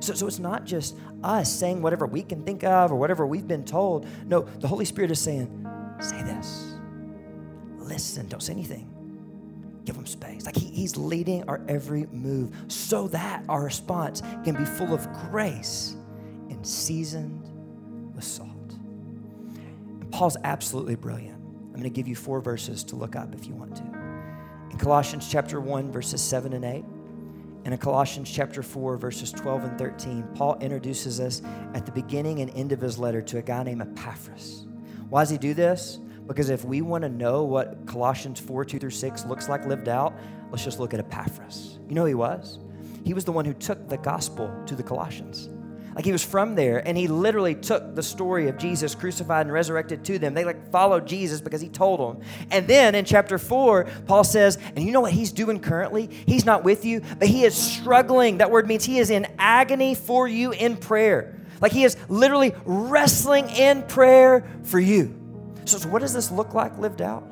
So, 0.00 0.12
so 0.12 0.26
it's 0.26 0.38
not 0.38 0.66
just 0.66 0.94
us 1.24 1.50
saying 1.50 1.80
whatever 1.80 2.06
we 2.06 2.22
can 2.22 2.44
think 2.44 2.64
of 2.64 2.92
or 2.92 2.96
whatever 2.96 3.26
we've 3.26 3.48
been 3.48 3.64
told. 3.64 4.06
No, 4.26 4.42
the 4.42 4.68
Holy 4.68 4.84
Spirit 4.84 5.10
is 5.10 5.18
saying, 5.18 5.66
say 5.98 6.22
this. 6.24 6.74
Listen, 7.78 8.28
don't 8.28 8.42
say 8.42 8.52
anything. 8.52 8.86
Give 9.86 9.96
him 9.96 10.04
space. 10.04 10.44
Like 10.44 10.54
he, 10.54 10.66
he's 10.66 10.94
leading 10.94 11.44
our 11.48 11.62
every 11.68 12.04
move 12.12 12.54
so 12.68 13.08
that 13.08 13.44
our 13.48 13.64
response 13.64 14.20
can 14.44 14.54
be 14.54 14.66
full 14.66 14.92
of 14.92 15.10
grace 15.30 15.96
and 16.50 16.66
seasoned 16.66 17.48
with 18.14 18.24
salt. 18.24 18.50
And 18.72 20.12
Paul's 20.12 20.36
absolutely 20.44 20.96
brilliant. 20.96 21.37
I'm 21.78 21.82
going 21.82 21.92
to 21.92 21.96
give 21.96 22.08
you 22.08 22.16
four 22.16 22.40
verses 22.40 22.82
to 22.82 22.96
look 22.96 23.14
up 23.14 23.32
if 23.36 23.46
you 23.46 23.54
want 23.54 23.76
to. 23.76 23.84
In 24.72 24.78
Colossians 24.78 25.30
chapter 25.30 25.60
1, 25.60 25.92
verses 25.92 26.20
7 26.20 26.52
and 26.52 26.64
8. 26.64 26.84
And 27.64 27.72
in 27.72 27.78
Colossians 27.78 28.28
chapter 28.28 28.64
4, 28.64 28.96
verses 28.96 29.30
12 29.30 29.62
and 29.62 29.78
13, 29.78 30.28
Paul 30.34 30.58
introduces 30.58 31.20
us 31.20 31.40
at 31.74 31.86
the 31.86 31.92
beginning 31.92 32.40
and 32.40 32.50
end 32.56 32.72
of 32.72 32.80
his 32.80 32.98
letter 32.98 33.22
to 33.22 33.38
a 33.38 33.42
guy 33.42 33.62
named 33.62 33.80
Epaphras. 33.80 34.66
Why 35.08 35.22
does 35.22 35.30
he 35.30 35.38
do 35.38 35.54
this? 35.54 36.00
Because 36.26 36.50
if 36.50 36.64
we 36.64 36.82
want 36.82 37.02
to 37.02 37.08
know 37.08 37.44
what 37.44 37.86
Colossians 37.86 38.40
4, 38.40 38.64
2 38.64 38.80
through 38.80 38.90
6 38.90 39.26
looks 39.26 39.48
like 39.48 39.64
lived 39.64 39.88
out, 39.88 40.18
let's 40.50 40.64
just 40.64 40.80
look 40.80 40.92
at 40.94 40.98
Epaphras. 40.98 41.78
You 41.88 41.94
know 41.94 42.00
who 42.00 42.08
he 42.08 42.14
was? 42.14 42.58
He 43.04 43.14
was 43.14 43.24
the 43.24 43.30
one 43.30 43.44
who 43.44 43.54
took 43.54 43.88
the 43.88 43.98
gospel 43.98 44.52
to 44.66 44.74
the 44.74 44.82
Colossians. 44.82 45.48
Like 45.98 46.04
he 46.04 46.12
was 46.12 46.24
from 46.24 46.54
there 46.54 46.86
and 46.86 46.96
he 46.96 47.08
literally 47.08 47.56
took 47.56 47.96
the 47.96 48.04
story 48.04 48.46
of 48.46 48.56
Jesus 48.56 48.94
crucified 48.94 49.46
and 49.46 49.52
resurrected 49.52 50.04
to 50.04 50.20
them. 50.20 50.32
They 50.32 50.44
like 50.44 50.70
followed 50.70 51.08
Jesus 51.08 51.40
because 51.40 51.60
he 51.60 51.68
told 51.68 51.98
them. 51.98 52.24
And 52.52 52.68
then 52.68 52.94
in 52.94 53.04
chapter 53.04 53.36
4, 53.36 53.84
Paul 54.06 54.22
says, 54.22 54.58
and 54.76 54.84
you 54.84 54.92
know 54.92 55.00
what 55.00 55.10
he's 55.10 55.32
doing 55.32 55.58
currently? 55.58 56.08
He's 56.24 56.44
not 56.44 56.62
with 56.62 56.84
you, 56.84 57.02
but 57.18 57.26
he 57.26 57.42
is 57.42 57.56
struggling. 57.56 58.38
That 58.38 58.52
word 58.52 58.68
means 58.68 58.84
he 58.84 59.00
is 59.00 59.10
in 59.10 59.26
agony 59.40 59.96
for 59.96 60.28
you 60.28 60.52
in 60.52 60.76
prayer. 60.76 61.36
Like 61.60 61.72
he 61.72 61.82
is 61.82 61.96
literally 62.08 62.54
wrestling 62.64 63.50
in 63.50 63.82
prayer 63.82 64.48
for 64.62 64.78
you. 64.78 65.18
So, 65.64 65.78
so 65.78 65.88
what 65.88 66.02
does 66.02 66.14
this 66.14 66.30
look 66.30 66.54
like 66.54 66.78
lived 66.78 67.02
out? 67.02 67.28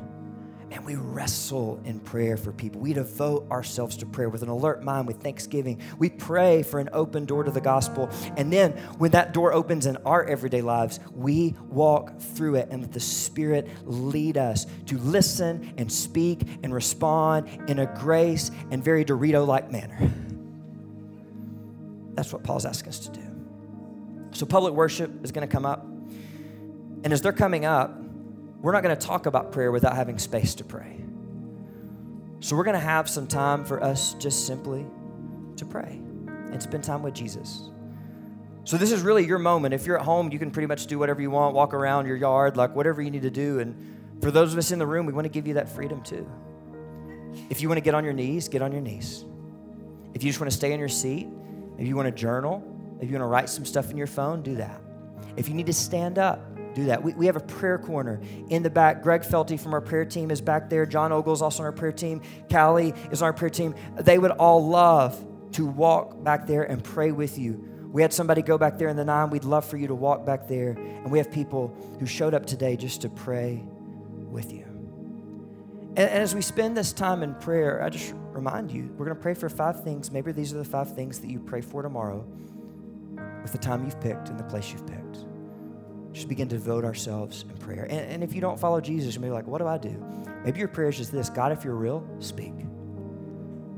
And 0.77 0.85
we 0.85 0.95
wrestle 0.95 1.81
in 1.87 2.01
prayer 2.01 2.37
for 2.37 2.53
people. 2.53 2.83
We 2.83 2.93
devote 2.93 3.51
ourselves 3.51 3.97
to 3.97 4.05
prayer 4.05 4.29
with 4.29 4.43
an 4.43 4.51
alert 4.51 4.85
mind, 4.85 5.07
with 5.07 5.23
thanksgiving. 5.23 5.81
We 5.99 6.11
pray 6.11 6.62
for 6.62 6.81
an 6.81 6.91
open 6.93 7.25
door 7.25 7.45
to 7.45 7.51
the 7.51 7.62
gospel. 7.62 8.11
And 8.37 8.53
then 8.53 8.73
when 8.99 9.12
that 9.12 9.33
door 9.33 9.55
opens 9.55 9.87
in 9.87 9.97
our 10.05 10.23
everyday 10.25 10.61
lives, 10.61 11.01
we 11.15 11.55
walk 11.71 12.21
through 12.21 12.57
it 12.57 12.69
and 12.71 12.83
let 12.83 12.93
the 12.93 13.01
Spirit 13.01 13.71
lead 13.87 14.37
us 14.37 14.67
to 14.85 14.99
listen 14.99 15.73
and 15.79 15.91
speak 15.91 16.43
and 16.62 16.75
respond 16.75 17.49
in 17.71 17.79
a 17.79 17.87
grace 17.87 18.51
and 18.71 18.85
very 18.85 19.03
Dorito 19.03 19.47
like 19.47 19.73
manner. 19.73 20.12
That's 22.17 22.35
what 22.35 22.43
Paul's 22.43 22.67
asking 22.67 22.91
us 22.91 22.99
to 22.99 23.12
do. 23.12 23.23
So, 24.33 24.45
public 24.45 24.75
worship 24.75 25.25
is 25.25 25.33
going 25.33 25.49
to 25.49 25.51
come 25.51 25.65
up. 25.65 25.87
And 27.03 27.15
as 27.15 27.23
they're 27.23 27.33
coming 27.33 27.65
up, 27.65 27.99
we're 28.66 28.72
not 28.72 28.83
going 28.83 28.96
to 28.96 29.07
talk 29.07 29.26
about 29.26 29.52
prayer 29.52 29.70
without 29.70 29.94
having 29.94 30.18
space 30.18 30.57
to 30.57 30.64
pray. 30.64 31.00
So 32.40 32.57
we're 32.57 32.64
going 32.64 32.74
to 32.74 32.81
have 32.81 33.09
some 33.09 33.29
time 33.29 33.64
for 33.64 33.81
us 33.81 34.14
just 34.14 34.44
simply 34.44 34.85
to 35.55 35.64
pray 35.64 36.00
and 36.50 36.61
spend 36.61 36.83
time 36.83 37.00
with 37.05 37.14
Jesus. 37.14 37.70
So 38.64 38.76
this 38.76 38.90
is 38.90 39.02
really 39.02 39.24
your 39.24 39.38
moment. 39.38 39.72
If 39.72 39.87
you're 39.87 39.96
at 39.96 40.05
home, 40.05 40.33
you 40.33 40.40
can 40.40 40.50
pretty 40.50 40.66
much 40.66 40.88
do 40.88 40.98
whatever 40.98 41.22
you 41.22 41.31
want, 41.31 41.55
walk 41.55 41.74
around 41.74 42.09
your 42.09 42.16
yard, 42.16 42.57
like 42.57 42.74
whatever 42.74 43.00
you 43.00 43.12
need 43.12 43.22
to 43.22 43.31
do. 43.31 43.61
And 43.61 44.20
for 44.20 44.33
those 44.33 44.52
of 44.52 44.59
us 44.59 44.72
in 44.72 44.81
the 44.81 44.87
room, 44.87 45.07
we 45.07 45.12
want 45.12 45.26
to 45.26 45.33
give 45.33 45.46
you 45.46 45.55
that 45.55 45.68
freedom 45.68 46.02
too. 46.02 46.29
If 47.48 47.62
you 47.62 47.68
want 47.68 47.76
to 47.76 47.85
get 47.85 47.94
on 47.94 48.02
your 48.02 48.14
knees, 48.14 48.48
get 48.48 48.62
on 48.62 48.72
your 48.72 48.81
knees. 48.81 49.24
If 50.12 50.24
you 50.24 50.31
just 50.31 50.40
want 50.40 50.50
to 50.50 50.57
stay 50.57 50.72
in 50.72 50.81
your 50.81 50.88
seat, 50.88 51.29
if 51.79 51.87
you 51.87 51.94
want 51.94 52.07
to 52.07 52.12
journal, 52.12 52.64
if 53.00 53.09
you 53.09 53.12
want 53.12 53.22
to 53.22 53.29
write 53.29 53.48
some 53.48 53.64
stuff 53.64 53.92
in 53.92 53.96
your 53.96 54.09
phone, 54.09 54.42
do 54.42 54.57
that. 54.57 54.81
If 55.37 55.48
you 55.48 55.55
need 55.55 55.66
to 55.66 55.72
stand 55.72 56.18
up, 56.18 56.40
do 56.77 56.85
that. 56.85 57.03
We, 57.03 57.15
we 57.15 57.27
have 57.27 57.37
a 57.37 57.41
prayer 57.41 57.79
corner 57.79 58.21
in 58.49 58.62
the 58.62 58.71
back. 58.71 59.03
Greg 59.03 59.23
Felty 59.23 59.59
from 59.59 59.73
our 59.73 59.81
prayer 59.81 60.05
team 60.05 60.31
is 60.31 60.43
back 60.43 60.69
there. 60.69 60.85
John 60.85 61.11
Ogle's 61.11 61.41
also 61.41 61.62
on 61.62 61.67
our 61.67 61.73
prayer 61.73 61.91
team. 61.91 62.21
Callie 62.51 62.93
is 63.11 63.23
on 63.23 63.27
our 63.27 63.33
prayer 63.33 63.51
team. 63.51 63.75
They 63.99 64.19
would 64.19 64.33
all 64.33 64.69
love 64.69 65.25
to 65.53 65.67
walk 65.67 66.23
back 66.23 66.47
there 66.47 66.65
and 66.65 66.85
pray 66.85 67.12
with 67.12 67.39
you. 67.39 67.67
We 67.91 68.03
had 68.03 68.12
somebody 68.12 68.43
go 68.43 68.59
back 68.59 68.77
there 68.77 68.89
in 68.89 68.97
the 68.97 69.07
nine. 69.07 69.31
We'd 69.31 69.45
love 69.45 69.65
for 69.65 69.79
you 69.79 69.87
to 69.87 69.95
walk 69.95 70.27
back 70.27 70.49
there. 70.49 70.73
And 70.73 71.11
we 71.11 71.17
have 71.17 71.33
people 71.33 71.75
who 71.99 72.05
showed 72.05 72.35
up 72.35 72.45
today 72.45 72.77
just 72.77 73.01
to 73.03 73.09
pray 73.09 73.65
with 74.31 74.53
you. 74.53 74.65
And, 75.97 75.99
and 75.99 76.23
as 76.23 76.35
we 76.35 76.43
spend 76.43 76.77
this 76.77 76.93
time 76.93 77.23
in 77.23 77.35
prayer, 77.37 77.83
I 77.83 77.89
just 77.89 78.12
remind 78.33 78.71
you, 78.71 78.91
we're 78.99 79.07
going 79.07 79.17
to 79.17 79.23
pray 79.23 79.33
for 79.33 79.49
five 79.49 79.83
things. 79.83 80.11
Maybe 80.11 80.31
these 80.31 80.53
are 80.53 80.59
the 80.59 80.65
five 80.65 80.95
things 80.95 81.21
that 81.21 81.31
you 81.31 81.41
pray 81.41 81.62
for 81.62 81.81
tomorrow 81.81 82.27
with 83.43 83.53
the 83.53 83.59
time 83.59 83.83
you've 83.87 84.01
picked 84.01 84.29
and 84.29 84.39
the 84.39 84.45
place 84.45 84.73
you've 84.73 84.87
picked 84.87 85.26
just 86.16 86.29
begin 86.29 86.48
to 86.48 86.57
devote 86.57 86.85
ourselves 86.85 87.44
in 87.48 87.57
prayer. 87.59 87.85
And, 87.85 88.00
and 88.11 88.24
if 88.24 88.35
you 88.35 88.40
don't 88.40 88.59
follow 88.59 88.81
Jesus, 88.81 89.14
you 89.14 89.20
may 89.20 89.29
be 89.29 89.33
like, 89.33 89.46
what 89.46 89.59
do 89.59 89.66
I 89.66 89.76
do? 89.76 90.02
Maybe 90.44 90.59
your 90.59 90.68
prayer 90.68 90.88
is 90.88 90.96
just 90.96 91.12
this 91.12 91.29
God, 91.29 91.52
if 91.52 91.62
you're 91.62 91.74
real, 91.74 92.09
speak. 92.20 92.55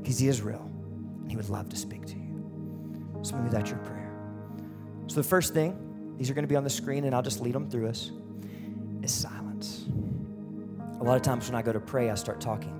Because 0.01 0.17
He 0.17 0.29
is 0.29 0.41
real, 0.41 0.71
and 1.21 1.29
He 1.29 1.35
would 1.35 1.49
love 1.49 1.69
to 1.69 1.75
speak 1.75 2.05
to 2.05 2.13
you. 2.13 3.19
So 3.23 3.35
maybe 3.35 3.49
that's 3.49 3.69
your 3.69 3.79
prayer. 3.79 4.11
So 5.07 5.15
the 5.15 5.27
first 5.27 5.53
thing 5.53 6.15
these 6.17 6.29
are 6.29 6.33
going 6.33 6.43
to 6.43 6.49
be 6.49 6.55
on 6.55 6.63
the 6.63 6.69
screen 6.69 7.05
and 7.05 7.15
I'll 7.15 7.21
just 7.21 7.39
lead 7.39 7.55
them 7.55 7.69
through 7.69 7.87
us, 7.87 8.11
is 9.01 9.13
silence. 9.13 9.85
A 10.99 11.03
lot 11.03 11.15
of 11.15 11.21
times 11.21 11.47
when 11.49 11.55
I 11.55 11.61
go 11.61 11.71
to 11.71 11.79
pray, 11.79 12.09
I 12.09 12.15
start 12.15 12.41
talking. 12.41 12.75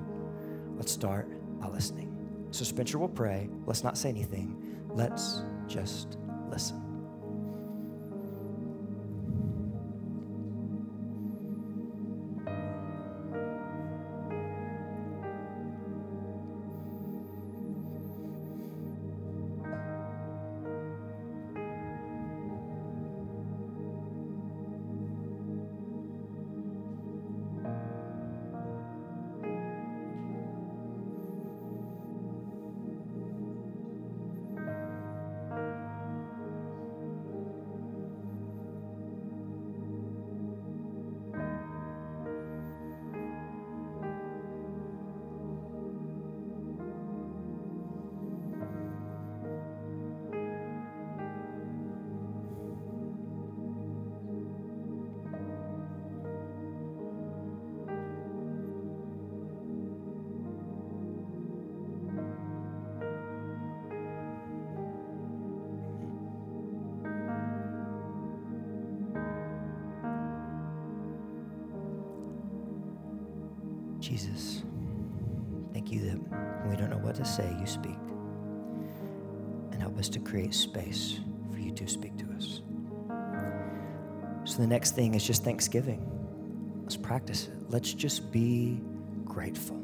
Let's 0.75 0.91
start 0.91 1.29
by 1.59 1.67
listening. 1.67 2.47
So 2.51 2.65
Spencer 2.65 2.97
will 2.97 3.07
pray. 3.07 3.49
Let's 3.65 3.83
not 3.83 3.97
say 3.97 4.09
anything. 4.09 4.77
Let's 4.89 5.41
just 5.67 6.17
listen. 6.49 6.88
Jesus, 74.09 74.63
thank 75.71 75.91
you 75.91 75.99
that 75.99 76.17
when 76.17 76.71
we 76.71 76.75
don't 76.75 76.89
know 76.89 76.97
what 76.97 77.13
to 77.13 77.25
say, 77.25 77.55
you 77.59 77.67
speak. 77.67 77.95
And 79.71 79.79
help 79.79 79.99
us 79.99 80.09
to 80.09 80.19
create 80.19 80.51
space 80.55 81.19
for 81.51 81.59
you 81.59 81.71
to 81.73 81.87
speak 81.87 82.17
to 82.17 82.25
us. 82.35 82.61
So 84.45 84.57
the 84.57 84.67
next 84.67 84.95
thing 84.95 85.13
is 85.13 85.23
just 85.23 85.43
thanksgiving. 85.43 86.09
Let's 86.81 86.97
practice 86.97 87.49
it. 87.49 87.69
Let's 87.69 87.93
just 87.93 88.31
be 88.31 88.81
grateful. 89.25 89.79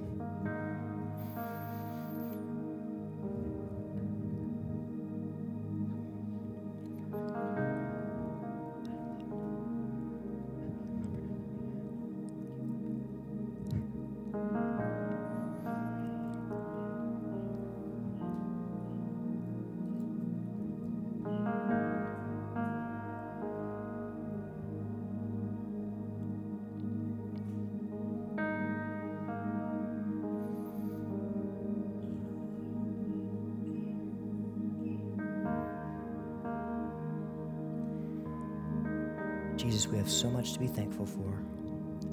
Jesus, 39.57 39.87
we 39.87 39.97
have 39.97 40.09
so 40.09 40.29
much 40.29 40.53
to 40.53 40.59
be 40.59 40.67
thankful 40.67 41.05
for. 41.05 41.41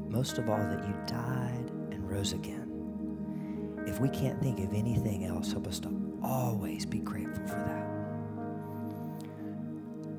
Most 0.09 0.39
of 0.39 0.49
all, 0.49 0.59
that 0.59 0.87
you 0.87 0.95
died 1.07 1.71
and 1.91 2.09
rose 2.09 2.33
again. 2.33 2.69
If 3.87 4.01
we 4.01 4.09
can't 4.09 4.41
think 4.41 4.61
of 4.61 4.73
anything 4.73 5.25
else, 5.25 5.53
help 5.53 5.67
us 5.67 5.81
to 5.81 6.19
always 6.23 6.87
be 6.87 6.99
grateful 6.99 7.47
for 7.47 7.57
that. 7.57 7.89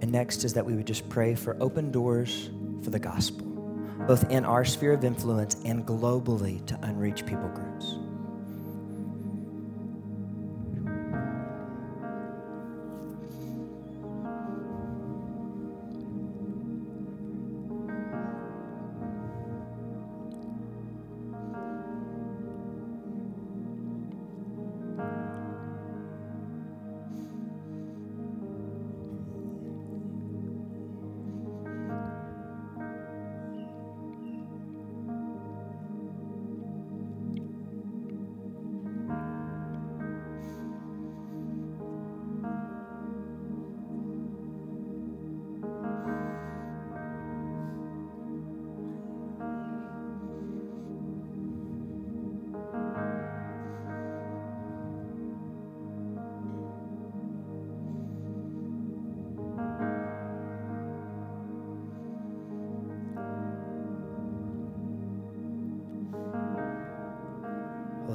And 0.02 0.12
next 0.12 0.44
is 0.44 0.54
that 0.54 0.66
we 0.66 0.74
would 0.74 0.88
just 0.88 1.08
pray 1.08 1.34
for 1.34 1.56
open 1.62 1.92
doors 1.92 2.50
for 2.82 2.90
the 2.90 3.00
gospel, 3.00 3.48
both 4.06 4.30
in 4.30 4.44
our 4.44 4.66
sphere 4.66 4.92
of 4.92 5.06
influence 5.06 5.56
and 5.64 5.86
globally 5.86 6.66
to 6.66 6.78
unreached 6.84 7.26
people 7.26 7.48
groups. 7.50 8.00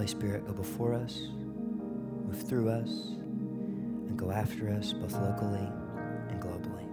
Spirit, 0.08 0.46
go 0.46 0.52
before 0.52 0.94
us, 0.94 1.28
move 2.26 2.42
through 2.48 2.70
us, 2.70 2.88
and 2.88 4.18
go 4.18 4.30
after 4.30 4.70
us 4.70 4.92
both 4.92 5.12
locally 5.12 5.68
and 6.30 6.40
globally. 6.42 6.86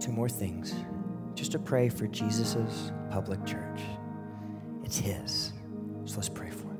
Two 0.00 0.12
more 0.12 0.28
things. 0.28 0.74
Just 1.34 1.52
to 1.52 1.58
pray 1.58 1.88
for 1.88 2.06
Jesus' 2.06 2.92
public 3.10 3.44
church. 3.44 3.80
It's 4.84 4.96
His. 4.96 5.52
So 6.04 6.16
let's 6.16 6.28
pray 6.28 6.50
for 6.50 6.72
it. 6.72 6.73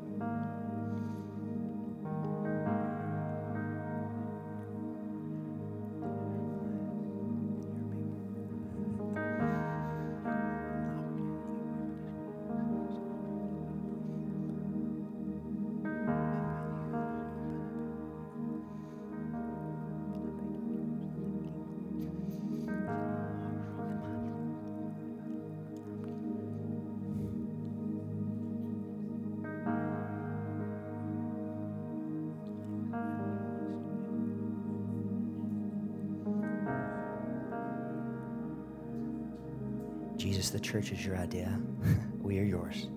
Jesus, 40.25 40.49
the 40.49 40.59
church 40.59 40.91
is 40.91 41.05
your 41.05 41.19
idea. 41.19 41.61
we 42.23 42.39
are 42.39 42.45
yours. 42.45 42.89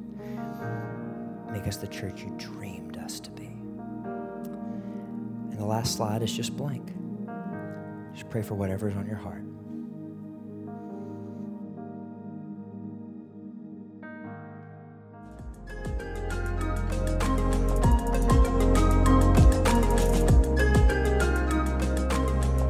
Make 1.52 1.68
us 1.68 1.76
the 1.76 1.86
church 1.86 2.22
you 2.22 2.34
dreamed 2.38 2.96
us 2.96 3.20
to 3.20 3.30
be. 3.32 3.48
And 5.50 5.60
the 5.60 5.66
last 5.66 5.98
slide 5.98 6.24
is 6.24 6.32
just 6.32 6.56
blank. 6.56 6.94
Just 8.14 8.30
pray 8.30 8.42
for 8.42 8.56
whatever 8.56 8.88
is 8.88 8.96
on 8.96 9.06
your 9.06 9.18
heart. 9.18 9.44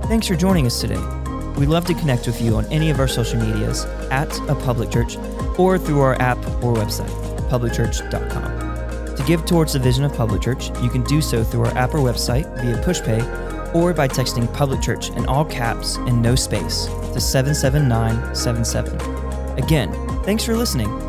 Thanks 0.07 0.25
for 0.25 0.35
joining 0.35 0.65
us 0.65 0.81
today. 0.81 1.16
We'd 1.57 1.69
love 1.69 1.85
to 1.85 1.93
connect 1.93 2.27
with 2.27 2.41
you 2.41 2.55
on 2.55 2.65
any 2.67 2.89
of 2.89 2.99
our 2.99 3.07
social 3.07 3.39
medias 3.39 3.85
at 4.11 4.37
a 4.49 4.55
public 4.55 4.91
church 4.91 5.15
or 5.57 5.79
through 5.79 6.01
our 6.01 6.21
app 6.21 6.37
or 6.63 6.75
website, 6.75 7.09
publicchurch.com. 7.49 9.15
To 9.15 9.23
give 9.23 9.45
towards 9.45 9.71
the 9.73 9.79
vision 9.79 10.03
of 10.03 10.13
Public 10.13 10.43
Church, 10.43 10.69
you 10.81 10.91
can 10.91 11.01
do 11.03 11.21
so 11.21 11.43
through 11.43 11.65
our 11.65 11.75
app 11.75 11.95
or 11.95 11.97
website 11.97 12.45
via 12.61 12.77
PushPay 12.83 13.73
or 13.73 13.91
by 13.93 14.07
texting 14.07 14.53
Public 14.53 14.81
Church 14.81 15.09
in 15.09 15.25
all 15.25 15.43
caps 15.43 15.95
and 15.95 16.21
no 16.21 16.35
space 16.35 16.85
to 17.13 17.19
77977. 17.19 19.57
Again, 19.57 19.91
thanks 20.23 20.43
for 20.43 20.55
listening 20.55 21.06